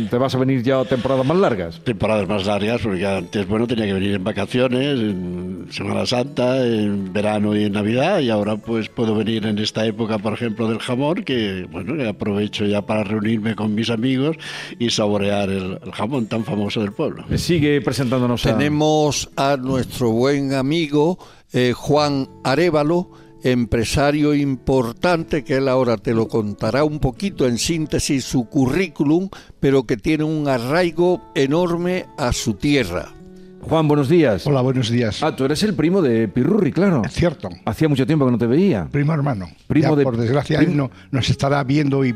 ¿Te 0.09 0.17
vas 0.17 0.35
a 0.35 0.37
venir 0.37 0.63
ya 0.63 0.79
a 0.79 0.85
temporadas 0.85 1.25
más 1.25 1.37
largas? 1.37 1.81
Temporadas 1.83 2.27
más 2.27 2.45
largas, 2.45 2.81
porque 2.81 3.05
antes, 3.05 3.47
bueno, 3.47 3.67
tenía 3.67 3.85
que 3.85 3.93
venir 3.93 4.15
en 4.15 4.23
vacaciones, 4.23 4.99
en 4.99 5.67
Semana 5.71 6.05
Santa, 6.05 6.65
en 6.65 7.13
verano 7.13 7.55
y 7.55 7.65
en 7.65 7.73
Navidad, 7.73 8.19
y 8.19 8.29
ahora 8.29 8.57
pues 8.57 8.89
puedo 8.89 9.15
venir 9.15 9.45
en 9.45 9.59
esta 9.59 9.85
época, 9.85 10.17
por 10.17 10.33
ejemplo, 10.33 10.67
del 10.67 10.79
jamón, 10.79 11.23
que, 11.23 11.67
bueno, 11.71 12.07
aprovecho 12.09 12.65
ya 12.65 12.81
para 12.81 13.03
reunirme 13.03 13.55
con 13.55 13.75
mis 13.75 13.89
amigos 13.89 14.37
y 14.79 14.89
saborear 14.89 15.49
el, 15.49 15.79
jamón 15.93 16.27
tan 16.27 16.43
famoso 16.43 16.81
del 16.81 16.91
pueblo. 16.91 17.25
Sigue 17.37 17.81
presentándonos 17.81 18.41
Tenemos 18.41 19.29
a 19.35 19.57
nuestro 19.57 20.11
buen 20.11 20.53
amigo 20.53 21.19
eh, 21.53 21.73
Juan 21.73 22.29
Arevalo, 22.43 23.11
empresario 23.51 24.33
importante 24.33 25.43
que 25.43 25.55
él 25.55 25.67
ahora 25.67 25.97
te 25.97 26.13
lo 26.13 26.27
contará 26.27 26.83
un 26.83 26.99
poquito 26.99 27.47
en 27.47 27.57
síntesis 27.57 28.23
su 28.23 28.45
currículum, 28.45 29.29
pero 29.59 29.85
que 29.85 29.97
tiene 29.97 30.23
un 30.23 30.47
arraigo 30.47 31.21
enorme 31.35 32.05
a 32.17 32.33
su 32.33 32.55
tierra. 32.55 33.13
Juan, 33.61 33.87
buenos 33.87 34.07
días. 34.07 34.47
Hola, 34.47 34.61
buenos 34.61 34.89
días. 34.89 35.21
Ah, 35.21 35.35
tú 35.35 35.43
eres 35.43 35.61
el 35.63 35.73
primo 35.73 36.01
de 36.01 36.27
Pirurri, 36.27 36.71
claro. 36.71 37.01
Es 37.03 37.13
cierto. 37.13 37.49
Hacía 37.65 37.89
mucho 37.89 38.05
tiempo 38.05 38.25
que 38.25 38.31
no 38.31 38.37
te 38.37 38.47
veía. 38.47 38.87
Primo 38.89 39.13
hermano. 39.13 39.49
Primo 39.67 39.95
de... 39.95 40.03
Por 40.03 40.15
desgracia, 40.15 40.59
él 40.59 40.77
no, 40.77 40.89
nos 41.11 41.29
estará 41.29 41.63
viendo 41.63 42.05
y 42.05 42.15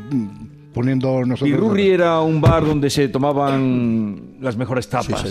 poniendo 0.72 1.24
nosotros. 1.24 1.48
Y 1.48 1.54
Rurri 1.54 1.88
era 1.88 2.20
un 2.20 2.40
bar 2.40 2.64
donde 2.64 2.90
se 2.90 3.08
tomaban 3.08 4.36
las 4.40 4.56
mejores 4.56 4.88
tapas. 4.88 5.24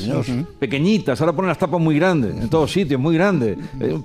Pequeñitas, 0.59 1.19
ahora 1.21 1.33
ponen 1.33 1.49
las 1.49 1.57
tapas 1.57 1.79
muy 1.79 1.95
grandes, 1.95 2.35
en 2.35 2.49
todos 2.49 2.71
sitios, 2.71 2.99
muy 2.99 3.15
grandes. 3.15 3.57
Eh, 3.79 3.99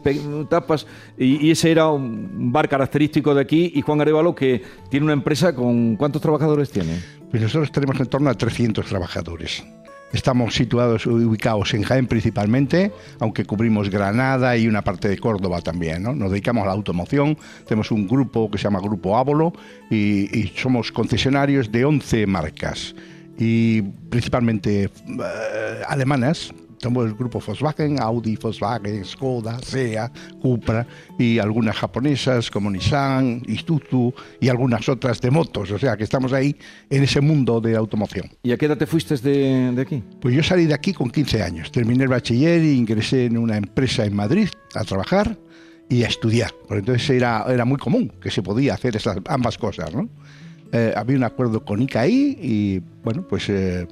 tapas. 0.49 0.87
Y, 1.19 1.51
ese 1.51 1.71
era 1.71 1.89
un 1.89 2.53
bar 2.53 2.69
característico 2.69 3.35
de 3.35 3.41
aquí. 3.41 3.73
Y 3.75 3.83
Juan 3.83 4.01
Arevalo, 4.01 4.35
que 4.35 4.63
tiene 4.89 5.05
una 5.05 5.13
empresa 5.13 5.55
con. 5.55 5.97
¿Cuántos 5.97 6.23
trabajadores 6.23 6.71
tiene? 6.71 7.01
Pues 7.31 7.43
nosotros 7.43 7.71
tenemos 7.73 7.99
en 8.01 8.07
torno 8.07 8.31
a 8.31 8.35
300 8.35 8.87
trabajadores. 8.87 9.65
Estamos 10.13 10.55
situados, 10.55 11.07
ubicados 11.07 11.75
en 11.75 11.83
Jaén 11.83 12.07
principalmente, 12.07 12.93
aunque 13.19 13.45
cubrimos 13.45 13.91
Granada 13.91 14.57
y 14.57 14.69
una 14.69 14.83
parte 14.83 15.09
de 15.09 15.19
Córdoba 15.19 15.61
también. 15.61 16.03
¿no? 16.03 16.15
Nos 16.15 16.31
dedicamos 16.31 16.63
a 16.65 16.67
la 16.67 16.73
automoción, 16.73 17.37
tenemos 17.67 17.91
un 17.91 18.07
grupo 18.07 18.51
que 18.51 18.57
se 18.57 18.65
llama 18.65 18.81
Grupo 18.81 19.17
Ávolo 19.17 19.53
y, 19.91 20.53
somos 20.57 20.93
concesionarios 20.93 21.71
de 21.71 21.85
11 21.85 22.27
marcas 22.27 22.95
y 23.39 23.83
principalmente 23.83 24.85
eh, 24.85 25.83
alemanas, 25.87 26.55
tenemos 26.79 27.07
el 27.07 27.15
grupo 27.15 27.41
Volkswagen, 27.45 28.01
Audi, 28.01 28.37
Volkswagen, 28.37 29.05
Skoda, 29.05 29.59
SEA, 29.61 30.11
Cupra 30.41 30.87
y 31.19 31.39
algunas 31.39 31.77
japonesas 31.77 32.51
como 32.51 32.71
Nissan, 32.71 33.43
Isuzu 33.47 34.13
y 34.41 34.49
algunas 34.49 34.89
otras 34.89 35.21
de 35.21 35.31
motos. 35.31 35.71
O 35.71 35.79
sea 35.79 35.97
que 35.97 36.05
estamos 36.05 36.33
ahí 36.33 36.57
en 36.91 37.03
ese 37.03 37.21
mundo 37.21 37.61
de 37.61 37.77
automoción. 37.77 38.31
¿Y 38.43 38.53
a 38.53 38.57
qué 38.57 38.67
edad 38.67 38.77
te 38.77 38.87
fuiste 38.87 39.17
de, 39.17 39.73
de 39.73 39.83
aquí? 39.83 40.03
Pues 40.21 40.35
yo 40.35 40.43
salí 40.43 40.67
de 40.67 40.75
aquí 40.75 40.93
con 40.93 41.11
15 41.11 41.43
años. 41.43 41.71
Terminé 41.71 42.05
el 42.05 42.09
bachiller 42.09 42.61
e 42.61 42.73
ingresé 42.73 43.27
en 43.27 43.39
una 43.39 43.57
empresa 43.57 44.05
en 44.05 44.15
Madrid 44.15 44.49
a 44.75 44.85
trabajar 44.85 45.39
y 45.89 46.03
a 46.03 46.09
estudiar. 46.09 46.53
Por 46.69 46.79
entonces 46.79 47.09
era, 47.11 47.45
era 47.49 47.65
muy 47.65 47.79
común 47.79 48.13
que 48.21 48.31
se 48.31 48.43
podía 48.43 48.75
hacer 48.75 48.97
esas, 48.97 49.19
ambas 49.27 49.59
cosas. 49.59 49.95
¿no? 49.95 50.09
Eh, 50.73 50.93
había 50.97 51.17
un 51.17 51.25
acuerdo 51.25 51.65
con 51.65 51.83
ICAI 51.83 52.39
y 52.41 52.83
bueno, 53.03 53.27
pues... 53.29 53.49
Eh, 53.49 53.87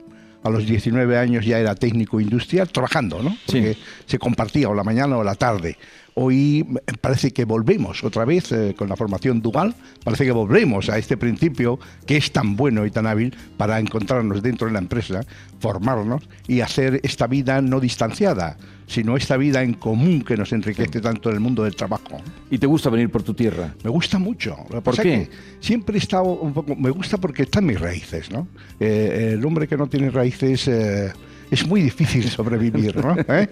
a 0.45 0.51
los 0.51 0.67
19 0.67 1.19
años 1.19 1.45
ya 1.45 1.59
era 1.59 1.75
técnico 1.75 2.21
industrial 2.21 2.69
trabajando, 2.69 3.23
¿no? 3.23 3.37
Porque 3.47 3.77
se 4.07 4.19
compartía 4.19 4.69
o 4.69 4.75
la 4.75 4.85
mañana 4.85 5.17
o 5.17 5.25
la 5.25 5.35
tarde. 5.35 5.77
Hoy 6.17 6.65
parece 7.01 7.33
que 7.33 7.45
volvemos 7.45 8.05
otra 8.05 8.25
vez 8.25 8.53
eh, 8.53 8.75
con 8.79 8.89
la 8.89 8.95
formación 8.95 9.43
dual, 9.43 9.75
parece 10.05 10.25
que 10.25 10.31
volvemos 10.31 10.89
a 10.89 10.97
este 10.97 11.17
principio 11.17 11.81
que 12.07 12.17
es 12.17 12.31
tan 12.31 12.55
bueno 12.55 12.87
y 12.87 12.93
tan 12.93 13.09
hábil 13.09 13.37
para 13.57 13.81
encontrarnos 13.81 14.41
dentro 14.41 14.69
de 14.69 14.75
la 14.75 14.79
empresa, 14.79 15.23
formarnos 15.59 16.23
y 16.47 16.61
hacer 16.61 17.01
esta 17.03 17.27
vida 17.27 17.61
no 17.61 17.81
distanciada, 17.81 18.57
sino 18.87 19.17
esta 19.17 19.37
vida 19.37 19.65
en 19.65 19.75
común 19.75 20.23
que 20.23 20.37
nos 20.37 20.53
enriquece 20.53 21.01
tanto 21.01 21.31
en 21.31 21.35
el 21.35 21.41
mundo 21.41 21.65
del 21.65 21.75
trabajo. 21.75 22.21
¿Y 22.49 22.59
te 22.59 22.69
gusta 22.69 22.91
venir 22.91 23.11
por 23.11 23.25
tu 23.25 23.35
tierra? 23.35 23.75
Me 23.83 23.91
gusta 23.91 24.21
mucho. 24.21 24.57
¿Por 24.85 24.97
qué? 24.97 25.29
Siempre 25.59 25.97
he 25.97 25.99
estado 25.99 26.27
un 26.27 26.53
poco... 26.53 26.77
Me 26.77 26.91
gusta 26.91 27.19
porque 27.19 27.43
están 27.43 27.67
mis 27.67 27.81
raíces, 27.81 28.31
¿no? 28.31 28.47
Eh, 28.79 29.33
el 29.33 29.45
hombre 29.45 29.67
que 29.67 29.77
no 29.77 29.89
tiene 29.89 30.11
raíces... 30.11 30.69
Eh, 30.69 31.13
es 31.55 31.67
muy 31.67 31.83
difícil 31.83 32.29
sobrevivir, 32.29 32.97
¿no? 32.97 33.17
¿Eh? 33.29 33.49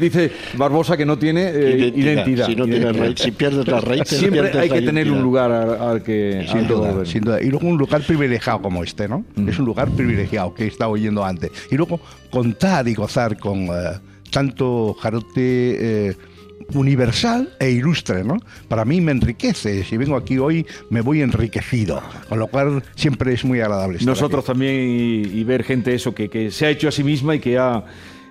Dice 0.00 0.32
Barbosa 0.56 0.96
que 0.96 1.06
no 1.06 1.18
tiene 1.18 1.50
identidad. 1.94 2.46
Si, 2.46 2.56
no 2.56 2.64
tiene 2.64 3.16
si 3.16 3.30
pierdes 3.30 3.66
las 3.68 3.84
raíces, 3.84 4.18
siempre 4.18 4.58
hay 4.58 4.68
que 4.68 4.82
tener 4.82 5.10
un 5.10 5.22
lugar 5.22 5.52
al, 5.52 6.02
que 6.02 6.46
sin, 6.50 6.66
duda, 6.66 7.04
sin 7.04 7.22
duda. 7.22 7.40
Y 7.40 7.46
luego 7.46 7.66
un 7.68 7.78
lugar 7.78 8.02
privilegiado 8.02 8.62
como 8.62 8.82
este, 8.82 9.08
¿no? 9.08 9.24
Mm. 9.36 9.48
Es 9.48 9.58
un 9.58 9.66
lugar 9.66 9.90
privilegiado 9.90 10.54
que 10.54 10.64
he 10.64 10.68
estado 10.68 10.90
oyendo 10.90 11.24
antes. 11.24 11.50
Y 11.70 11.76
luego 11.76 12.00
contar 12.30 12.88
y 12.88 12.94
gozar 12.94 13.38
con 13.38 13.68
tanto 14.30 14.94
jarote 14.94 16.08
eh, 16.08 16.16
universal 16.74 17.54
e 17.58 17.70
ilustre, 17.70 18.24
¿no? 18.24 18.38
Para 18.68 18.84
mí 18.84 19.00
me 19.00 19.12
enriquece. 19.12 19.84
Si 19.84 19.96
vengo 19.96 20.16
aquí 20.16 20.38
hoy, 20.38 20.66
me 20.90 21.00
voy 21.00 21.22
enriquecido. 21.22 22.02
Con 22.28 22.38
lo 22.38 22.46
cual 22.46 22.82
siempre 22.94 23.34
es 23.34 23.44
muy 23.44 23.60
agradable. 23.60 23.98
Estar 23.98 24.08
Nosotros 24.08 24.44
también 24.44 24.74
y, 25.32 25.44
ver 25.44 25.64
gente 25.64 25.94
eso 25.94 26.14
que, 26.14 26.50
se 26.50 26.66
ha 26.66 26.70
hecho 26.70 26.88
a 26.88 26.92
sí 26.92 27.04
misma 27.04 27.34
y 27.34 27.40
que 27.40 27.58
ha 27.58 27.84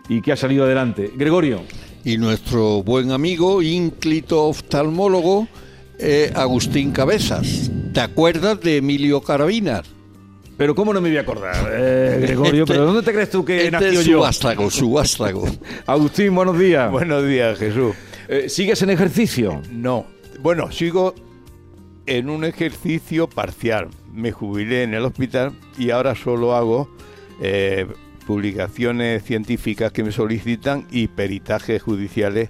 y 0.09 0.21
que 0.21 0.31
ha 0.31 0.35
salido 0.35 0.65
adelante. 0.65 1.11
Gregorio. 1.15 1.61
Y 2.03 2.17
nuestro 2.17 2.83
buen 2.83 3.11
amigo, 3.11 3.61
ínclito 3.61 4.45
oftalmólogo, 4.45 5.47
eh, 5.99 6.31
Agustín 6.35 6.91
Cabezas. 6.91 7.71
¿Te 7.93 8.01
acuerdas 8.01 8.59
de 8.61 8.77
Emilio 8.77 9.21
Carabinas? 9.21 9.83
Pero 10.57 10.75
¿cómo 10.75 10.93
no 10.93 11.01
me 11.01 11.09
voy 11.09 11.17
a 11.17 11.21
acordar, 11.21 11.71
eh, 11.71 12.19
Gregorio? 12.21 12.65
¿Pero 12.65 12.85
dónde 12.85 13.01
te 13.03 13.13
crees 13.13 13.29
tú 13.29 13.45
que 13.45 13.65
este 13.65 13.71
nació 13.71 13.99
es 13.99 14.05
yo? 14.05 14.17
Subástrago, 14.19 14.69
subástrago. 14.69 15.47
Agustín, 15.85 16.35
buenos 16.35 16.59
días. 16.59 16.91
Buenos 16.91 17.25
días, 17.27 17.57
Jesús. 17.57 17.95
Eh, 18.31 18.47
¿Sigues 18.47 18.81
en 18.81 18.89
ejercicio? 18.89 19.61
No. 19.73 20.05
Bueno, 20.39 20.71
sigo 20.71 21.13
en 22.05 22.29
un 22.29 22.45
ejercicio 22.45 23.27
parcial. 23.27 23.89
Me 24.13 24.31
jubilé 24.31 24.83
en 24.83 24.93
el 24.93 25.03
hospital 25.03 25.51
y 25.77 25.89
ahora 25.89 26.15
solo 26.15 26.55
hago 26.55 26.89
eh, 27.41 27.87
publicaciones 28.25 29.25
científicas 29.25 29.91
que 29.91 30.05
me 30.05 30.13
solicitan 30.13 30.87
y 30.91 31.09
peritajes 31.09 31.81
judiciales 31.81 32.47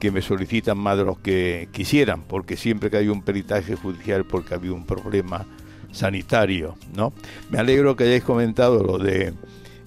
que 0.00 0.10
me 0.10 0.22
solicitan 0.22 0.78
más 0.78 0.96
de 0.96 1.04
los 1.04 1.18
que 1.18 1.68
quisieran, 1.72 2.22
porque 2.22 2.56
siempre 2.56 2.88
que 2.88 2.96
hay 2.96 3.08
un 3.08 3.20
peritaje 3.20 3.74
judicial 3.74 4.24
porque 4.24 4.54
había 4.54 4.72
un 4.72 4.86
problema 4.86 5.44
sanitario, 5.92 6.74
¿no? 6.96 7.12
Me 7.50 7.58
alegro 7.58 7.96
que 7.96 8.04
hayáis 8.04 8.24
comentado 8.24 8.82
lo 8.82 8.96
de 8.96 9.34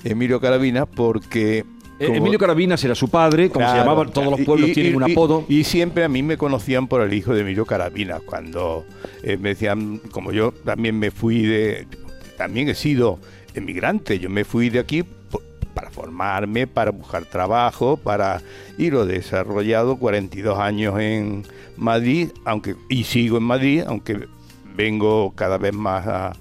Emilio 0.04 0.40
Carabina 0.40 0.86
porque 0.86 1.66
eh, 2.02 2.16
Emilio 2.16 2.40
Carabinas 2.40 2.84
era 2.84 2.96
su 2.96 3.10
padre, 3.10 3.50
como 3.50 3.70
se 3.70 3.76
llamaba, 3.76 4.06
todos 4.08 4.32
los 4.32 4.42
pueblos 4.42 4.72
tienen 4.74 4.96
un 4.96 5.04
apodo. 5.04 5.46
Y, 5.48 5.64
siempre 5.64 6.04
a 6.04 6.10
mí 6.10 6.24
me 6.24 6.38
conocían 6.38 6.88
por 6.88 7.02
el 7.02 7.14
hijo 7.14 7.34
de 7.34 7.42
Emilio 7.42 7.66
Carabinas, 7.66 8.22
cuando 8.22 8.86
eh, 9.24 9.38
me 9.38 9.50
decían, 9.50 10.00
como 10.12 10.32
yo 10.32 10.52
también 10.52 10.98
me 10.98 11.12
fui 11.12 11.44
de, 11.44 11.88
también 12.38 12.70
he 12.70 12.76
sido 12.76 13.20
emigrante, 13.54 14.20
yo 14.20 14.30
me 14.30 14.44
fui 14.44 14.70
de 14.70 14.80
aquí 14.80 15.04
para 15.74 15.90
formarme, 15.90 16.68
para 16.68 16.92
buscar 16.92 17.26
trabajo, 17.26 17.98
para 17.98 18.42
y 18.78 18.90
lo 18.90 19.04
he 19.04 19.14
desarrollado 19.14 19.98
42 19.98 20.60
años 20.60 21.00
en 21.00 21.44
Madrid, 21.78 22.30
aunque 22.46 22.76
y 22.90 23.04
sigo 23.04 23.38
en 23.38 23.44
Madrid, 23.44 23.84
aunque 23.86 24.28
vengo 24.76 25.34
cada 25.36 25.58
vez 25.58 25.74
más 25.74 26.08
a, 26.08 26.34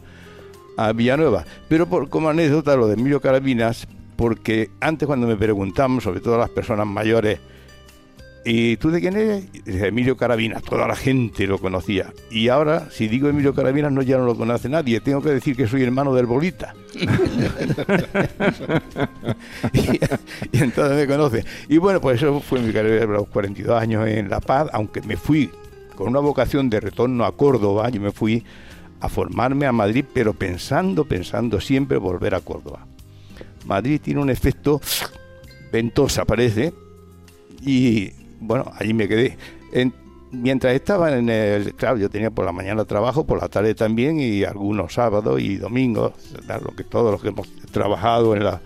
a 0.77 0.92
Villanueva. 0.92 1.44
Pero 1.68 1.87
por, 1.87 2.09
como 2.09 2.29
anécdota, 2.29 2.77
lo 2.77 2.88
de 2.88 2.94
Emilio 2.94 3.20
Carabinas, 3.20 3.87
porque 4.20 4.70
antes 4.80 5.06
cuando 5.06 5.26
me 5.26 5.35
preguntaban, 5.35 5.98
sobre 6.02 6.20
todo 6.20 6.37
las 6.37 6.50
personas 6.50 6.87
mayores, 6.87 7.40
¿y 8.44 8.76
tú 8.76 8.90
de 8.90 9.00
quién 9.00 9.16
eres? 9.16 9.48
Emilio 9.64 10.14
Carabinas, 10.18 10.62
toda 10.62 10.87
la 10.87 10.94
gente 10.94 11.46
lo 11.46 11.56
conocía. 11.56 12.12
Y 12.30 12.48
ahora, 12.48 12.90
si 12.90 13.09
digo 13.09 13.30
Emilio 13.30 13.54
Carabinas, 13.54 13.90
no, 13.92 14.02
ya 14.02 14.18
no 14.18 14.26
lo 14.26 14.37
conoce 14.37 14.68
nadie, 14.68 15.00
tengo 15.00 15.22
que 15.22 15.30
decir 15.30 15.56
que 15.56 15.66
soy 15.66 15.85
hermano 15.85 16.14
del 16.14 16.26
Bolita. 16.26 16.74
y, 19.72 19.98
entonces 20.52 20.96
me 20.98 21.06
conoce. 21.06 21.46
Y 21.70 21.78
bueno, 21.78 21.98
pues 22.02 22.18
eso 22.18 22.40
fue 22.40 22.61
mi 22.61 22.74
carrera 22.74 23.06
de 23.06 23.06
los 23.06 23.26
42 23.26 23.80
años 23.80 24.06
en 24.06 24.28
La 24.28 24.40
Paz, 24.40 24.68
aunque 24.74 25.00
me 25.00 25.16
fui 25.16 25.48
con 25.96 26.09
una 26.09 26.20
vocación 26.20 26.68
de 26.68 26.78
retorno 26.80 27.24
a 27.24 27.35
Córdoba, 27.35 27.88
yo 27.88 28.02
me 28.02 28.12
fui 28.12 28.44
a 29.00 29.09
formarme 29.09 29.64
a 29.64 29.72
Madrid, 29.72 30.04
pero 30.12 30.35
pensando, 30.35 31.06
pensando 31.06 31.59
siempre 31.59 31.96
volver 31.96 32.35
a 32.35 32.40
Córdoba. 32.40 32.87
Madrid 33.66 34.01
tiene 34.03 34.20
un 34.20 34.31
efecto 34.31 34.81
ventosa, 35.73 36.25
parece, 36.25 36.73
y 37.62 38.11
bueno, 38.40 38.70
allí 38.77 38.94
me 38.94 39.09
quedé. 39.09 39.37
mientras 40.33 40.75
estaba 40.75 41.16
en 41.16 41.29
el, 41.29 41.75
claro, 41.75 41.99
yo 41.99 42.09
tenía 42.09 42.31
por 42.31 42.44
la 42.44 42.53
mañana 42.53 42.85
trabajo, 42.85 43.27
por 43.27 43.40
la 43.40 43.49
tarde 43.49 43.75
también, 43.75 44.18
y 44.20 44.44
algunos 44.44 44.94
sábados 44.94 45.40
y 45.40 45.57
domingos, 45.57 46.12
lo 46.46 46.75
que 46.75 46.85
todos 46.85 47.12
los 47.12 47.23
que 47.23 47.29
hemos 47.29 47.49
trabajado 47.73 48.35
en 48.35 48.44
la 48.44 48.61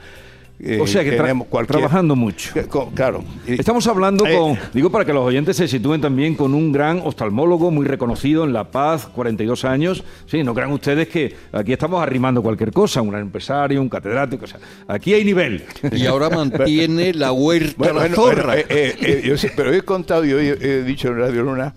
eh, 0.61 0.79
o 0.81 0.87
sea 0.87 1.03
que 1.03 1.13
tenemos 1.13 1.49
trabajando 1.67 2.15
mucho. 2.15 2.53
claro. 2.95 3.25
Estamos 3.47 3.87
hablando 3.87 4.27
eh, 4.27 4.37
con, 4.37 4.59
digo 4.73 4.91
para 4.91 5.05
que 5.05 5.13
los 5.13 5.25
oyentes 5.25 5.57
se 5.57 5.67
sitúen 5.67 6.01
también 6.01 6.35
con 6.37 6.55
un 6.55 6.71
gran 6.71 7.01
oftalmólogo 7.05 7.71
muy 7.71 7.87
reconocido 7.87 8.45
en 8.45 8.53
La 8.53 8.71
Paz, 8.71 9.07
42 9.07 9.65
años. 9.65 10.05
Sí, 10.27 10.43
no 10.45 10.55
crean 10.55 10.71
ustedes 10.73 11.09
que 11.09 11.35
aquí 11.53 11.73
estamos 11.73 12.03
arrimando 12.03 12.43
cualquier 12.43 12.73
cosa, 12.73 13.03
un 13.03 13.11
gran 13.11 13.23
empresario, 13.23 13.81
un 13.81 13.89
catedrático, 13.89 14.45
o 14.45 14.49
sea, 14.49 14.61
aquí 14.87 15.13
hay 15.13 15.25
nivel. 15.25 15.65
Y 15.93 16.07
ahora 16.07 16.31
mantiene 16.31 17.13
la 17.13 17.33
huerta 17.33 17.93
la 17.93 18.09
zorra. 18.09 18.55
Eh, 18.57 19.37
pero 19.57 19.73
he 19.73 19.83
contado, 19.83 20.25
yo 20.25 20.39
he, 20.39 20.83
dicho 20.85 21.09
en 21.09 21.19
Radio 21.19 21.43
Luna, 21.43 21.75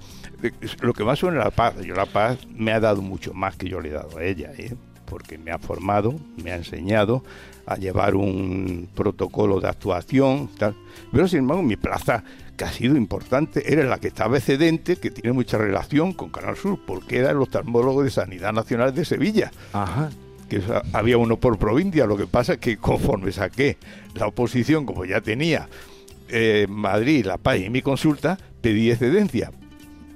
lo 0.81 0.93
que 0.93 1.03
más 1.03 1.19
suena 1.19 1.39
La 1.39 1.51
Paz, 1.51 1.75
yo 1.83 1.95
La 1.95 2.05
Paz 2.05 2.37
me 2.55 2.71
ha 2.71 2.79
dado 2.79 3.01
mucho 3.01 3.33
más 3.33 3.55
que 3.55 3.67
yo 3.67 3.81
le 3.81 3.89
he 3.89 3.93
dado 3.93 4.17
a 4.17 4.23
ella, 4.23 4.51
porque 5.09 5.37
me 5.37 5.51
ha 5.51 5.57
formado, 5.57 6.13
me 6.43 6.51
ha 6.51 6.55
enseñado 6.55 7.23
a 7.65 7.75
llevar 7.75 8.15
un 8.15 8.87
protocolo 8.93 9.59
de 9.59 9.69
actuación, 9.69 10.49
tal. 10.57 10.75
Pero 11.11 11.27
sin 11.27 11.39
embargo, 11.39 11.63
mi 11.63 11.75
plaza, 11.75 12.23
que 12.55 12.65
ha 12.65 12.71
sido 12.71 12.95
importante, 12.95 13.71
era 13.71 13.83
la 13.85 13.99
que 13.99 14.09
estaba 14.09 14.37
excedente, 14.37 14.97
que 14.97 15.11
tiene 15.11 15.33
mucha 15.33 15.57
relación 15.57 16.13
con 16.13 16.29
Canal 16.29 16.55
Sur, 16.55 16.79
porque 16.85 17.17
era 17.17 17.31
el 17.31 17.37
oftalmólogo 17.37 18.03
de 18.03 18.11
Sanidad 18.11 18.53
Nacional 18.53 18.93
de 18.93 19.05
Sevilla. 19.05 19.51
Ajá 19.73 20.09
que 20.47 20.61
había 20.93 21.17
uno 21.17 21.37
por 21.37 21.57
provincia, 21.57 22.05
lo 22.05 22.15
que 22.15 22.25
pasa 22.25 22.53
es 22.53 22.59
que 22.59 22.77
conforme 22.77 23.33
saqué 23.33 23.77
la 24.15 24.27
oposición, 24.27 24.85
como 24.85 25.03
ya 25.03 25.19
tenía 25.19 25.67
eh, 26.29 26.67
Madrid, 26.69 27.25
La 27.25 27.37
Paz 27.37 27.59
y 27.59 27.69
mi 27.69 27.81
consulta, 27.81 28.37
pedí 28.61 28.89
excedencia, 28.89 29.51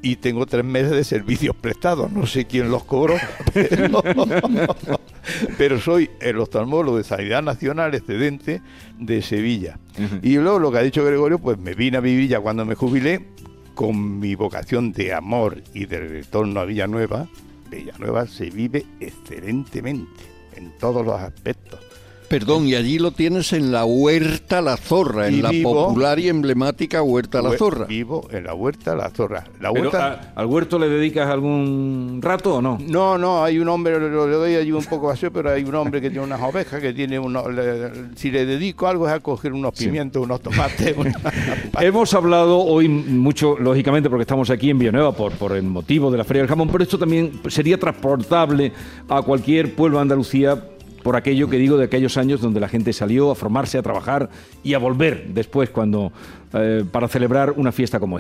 y 0.02 0.18
tengo 0.18 0.46
tres 0.46 0.66
meses 0.66 0.92
de 0.92 1.04
servicios 1.04 1.56
prestados. 1.56 2.12
No 2.12 2.26
sé 2.26 2.46
quién 2.46 2.72
los 2.72 2.84
cobró, 2.84 3.16
pero, 5.58 5.80
soy 5.80 6.10
el 6.20 6.40
oftalmólogo 6.40 6.98
de 6.98 7.04
Sanidad 7.04 7.44
Nacional 7.44 7.94
excedente 7.94 8.62
de 9.00 9.22
Sevilla. 9.22 9.78
Y 10.22 10.38
luego 10.38 10.60
lo 10.60 10.72
que 10.72 10.80
ha 10.80 10.84
dicho 10.84 11.06
Gregorio, 11.06 11.40
pues 11.40 11.58
me 11.58 11.74
vine 11.74 11.98
a 11.98 12.02
Vivilla 12.02 12.40
cuando 12.40 12.66
me 12.66 12.76
jubilé 12.76 13.28
con 13.76 14.20
mi 14.20 14.36
vocación 14.36 14.92
de 14.92 15.14
amor 15.14 15.62
y 15.74 15.86
de 15.86 16.00
retorno 16.00 16.60
a 16.60 16.66
Villanueva. 16.66 17.28
Villanueva 17.70 18.28
se 18.28 18.50
vive 18.50 18.86
excelentemente 19.00 20.24
en 20.56 20.78
todos 20.78 21.06
los 21.06 21.20
aspectos 21.20 21.91
Perdón, 22.32 22.66
y 22.66 22.76
allí 22.76 22.98
lo 22.98 23.12
tienes 23.12 23.52
en 23.52 23.74
la 23.74 23.84
Huerta 23.84 24.62
La 24.62 24.78
Zorra, 24.78 25.28
en 25.28 25.42
la 25.42 25.52
popular 25.62 26.18
y 26.18 26.30
emblemática 26.30 27.04
Huerta 27.04 27.42
La 27.42 27.58
Zorra. 27.58 27.88
Vivo 27.88 28.26
en 28.32 28.46
la 28.46 28.54
Huerta 28.54 28.96
La 28.96 29.10
Zorra. 29.10 29.44
La 29.60 29.70
huerta... 29.70 30.32
¿Al 30.34 30.46
huerto 30.46 30.80
le 30.80 30.88
dedicas 30.88 31.30
algún 31.30 32.22
rato 32.22 32.56
o 32.56 32.62
no? 32.62 32.78
No, 32.88 33.18
no, 33.18 33.44
hay 33.44 33.60
un 33.60 33.68
hombre, 33.68 34.00
le 34.00 34.10
doy 34.10 34.56
allí 34.56 34.72
un 34.72 34.86
poco 34.86 35.12
así, 35.12 35.28
pero 35.30 35.52
hay 35.52 35.66
un 35.66 35.76
hombre 35.76 36.00
que 36.00 36.10
tiene 36.10 36.24
unas 36.24 36.40
ovejas, 36.42 36.80
que 36.80 36.94
tiene 36.94 37.20
unos... 37.20 37.44
si 38.16 38.32
le 38.32 38.46
dedico 38.46 38.88
algo 38.88 39.10
es 39.10 39.14
a 39.14 39.20
coger 39.20 39.52
unos 39.52 39.78
pimientos, 39.78 40.24
unos 40.24 40.40
tomates. 40.40 40.96
Hemos 41.82 42.14
hablado 42.14 42.60
hoy 42.60 42.88
mucho, 42.88 43.58
lógicamente, 43.60 44.10
porque 44.10 44.22
estamos 44.22 44.50
aquí 44.50 44.70
en 44.70 44.80
Villanueva 44.80 45.12
por, 45.12 45.34
por 45.34 45.52
el 45.52 45.64
motivo 45.64 46.10
de 46.10 46.18
la 46.18 46.24
Feria 46.24 46.44
del 46.44 46.50
Jamón, 46.50 46.70
pero 46.72 46.82
esto 46.82 46.98
también 46.98 47.42
sería 47.50 47.78
transportable 47.78 48.72
a 49.10 49.22
cualquier 49.22 49.76
pueblo 49.76 49.98
de 49.98 50.04
Andalucía 50.04 50.64
por 51.04 51.16
aquello 51.16 51.50
que 51.50 51.58
digo 51.58 51.78
de 51.78 51.86
aquellos 51.86 52.18
años 52.18 52.42
donde 52.42 52.60
la 52.60 52.68
gente 52.68 52.94
salió 52.94 53.32
a 53.32 53.36
formarse, 53.36 53.78
a 53.78 53.82
trabajar 53.82 54.30
y 54.64 54.74
a 54.74 54.80
volver 54.80 55.28
después 55.34 55.70
cuando 55.70 56.12
eh, 56.54 56.84
para 56.92 57.08
celebrar 57.08 57.52
una 57.52 57.72
fiesta 57.72 58.00
como 58.00 58.18
esta. 58.18 58.20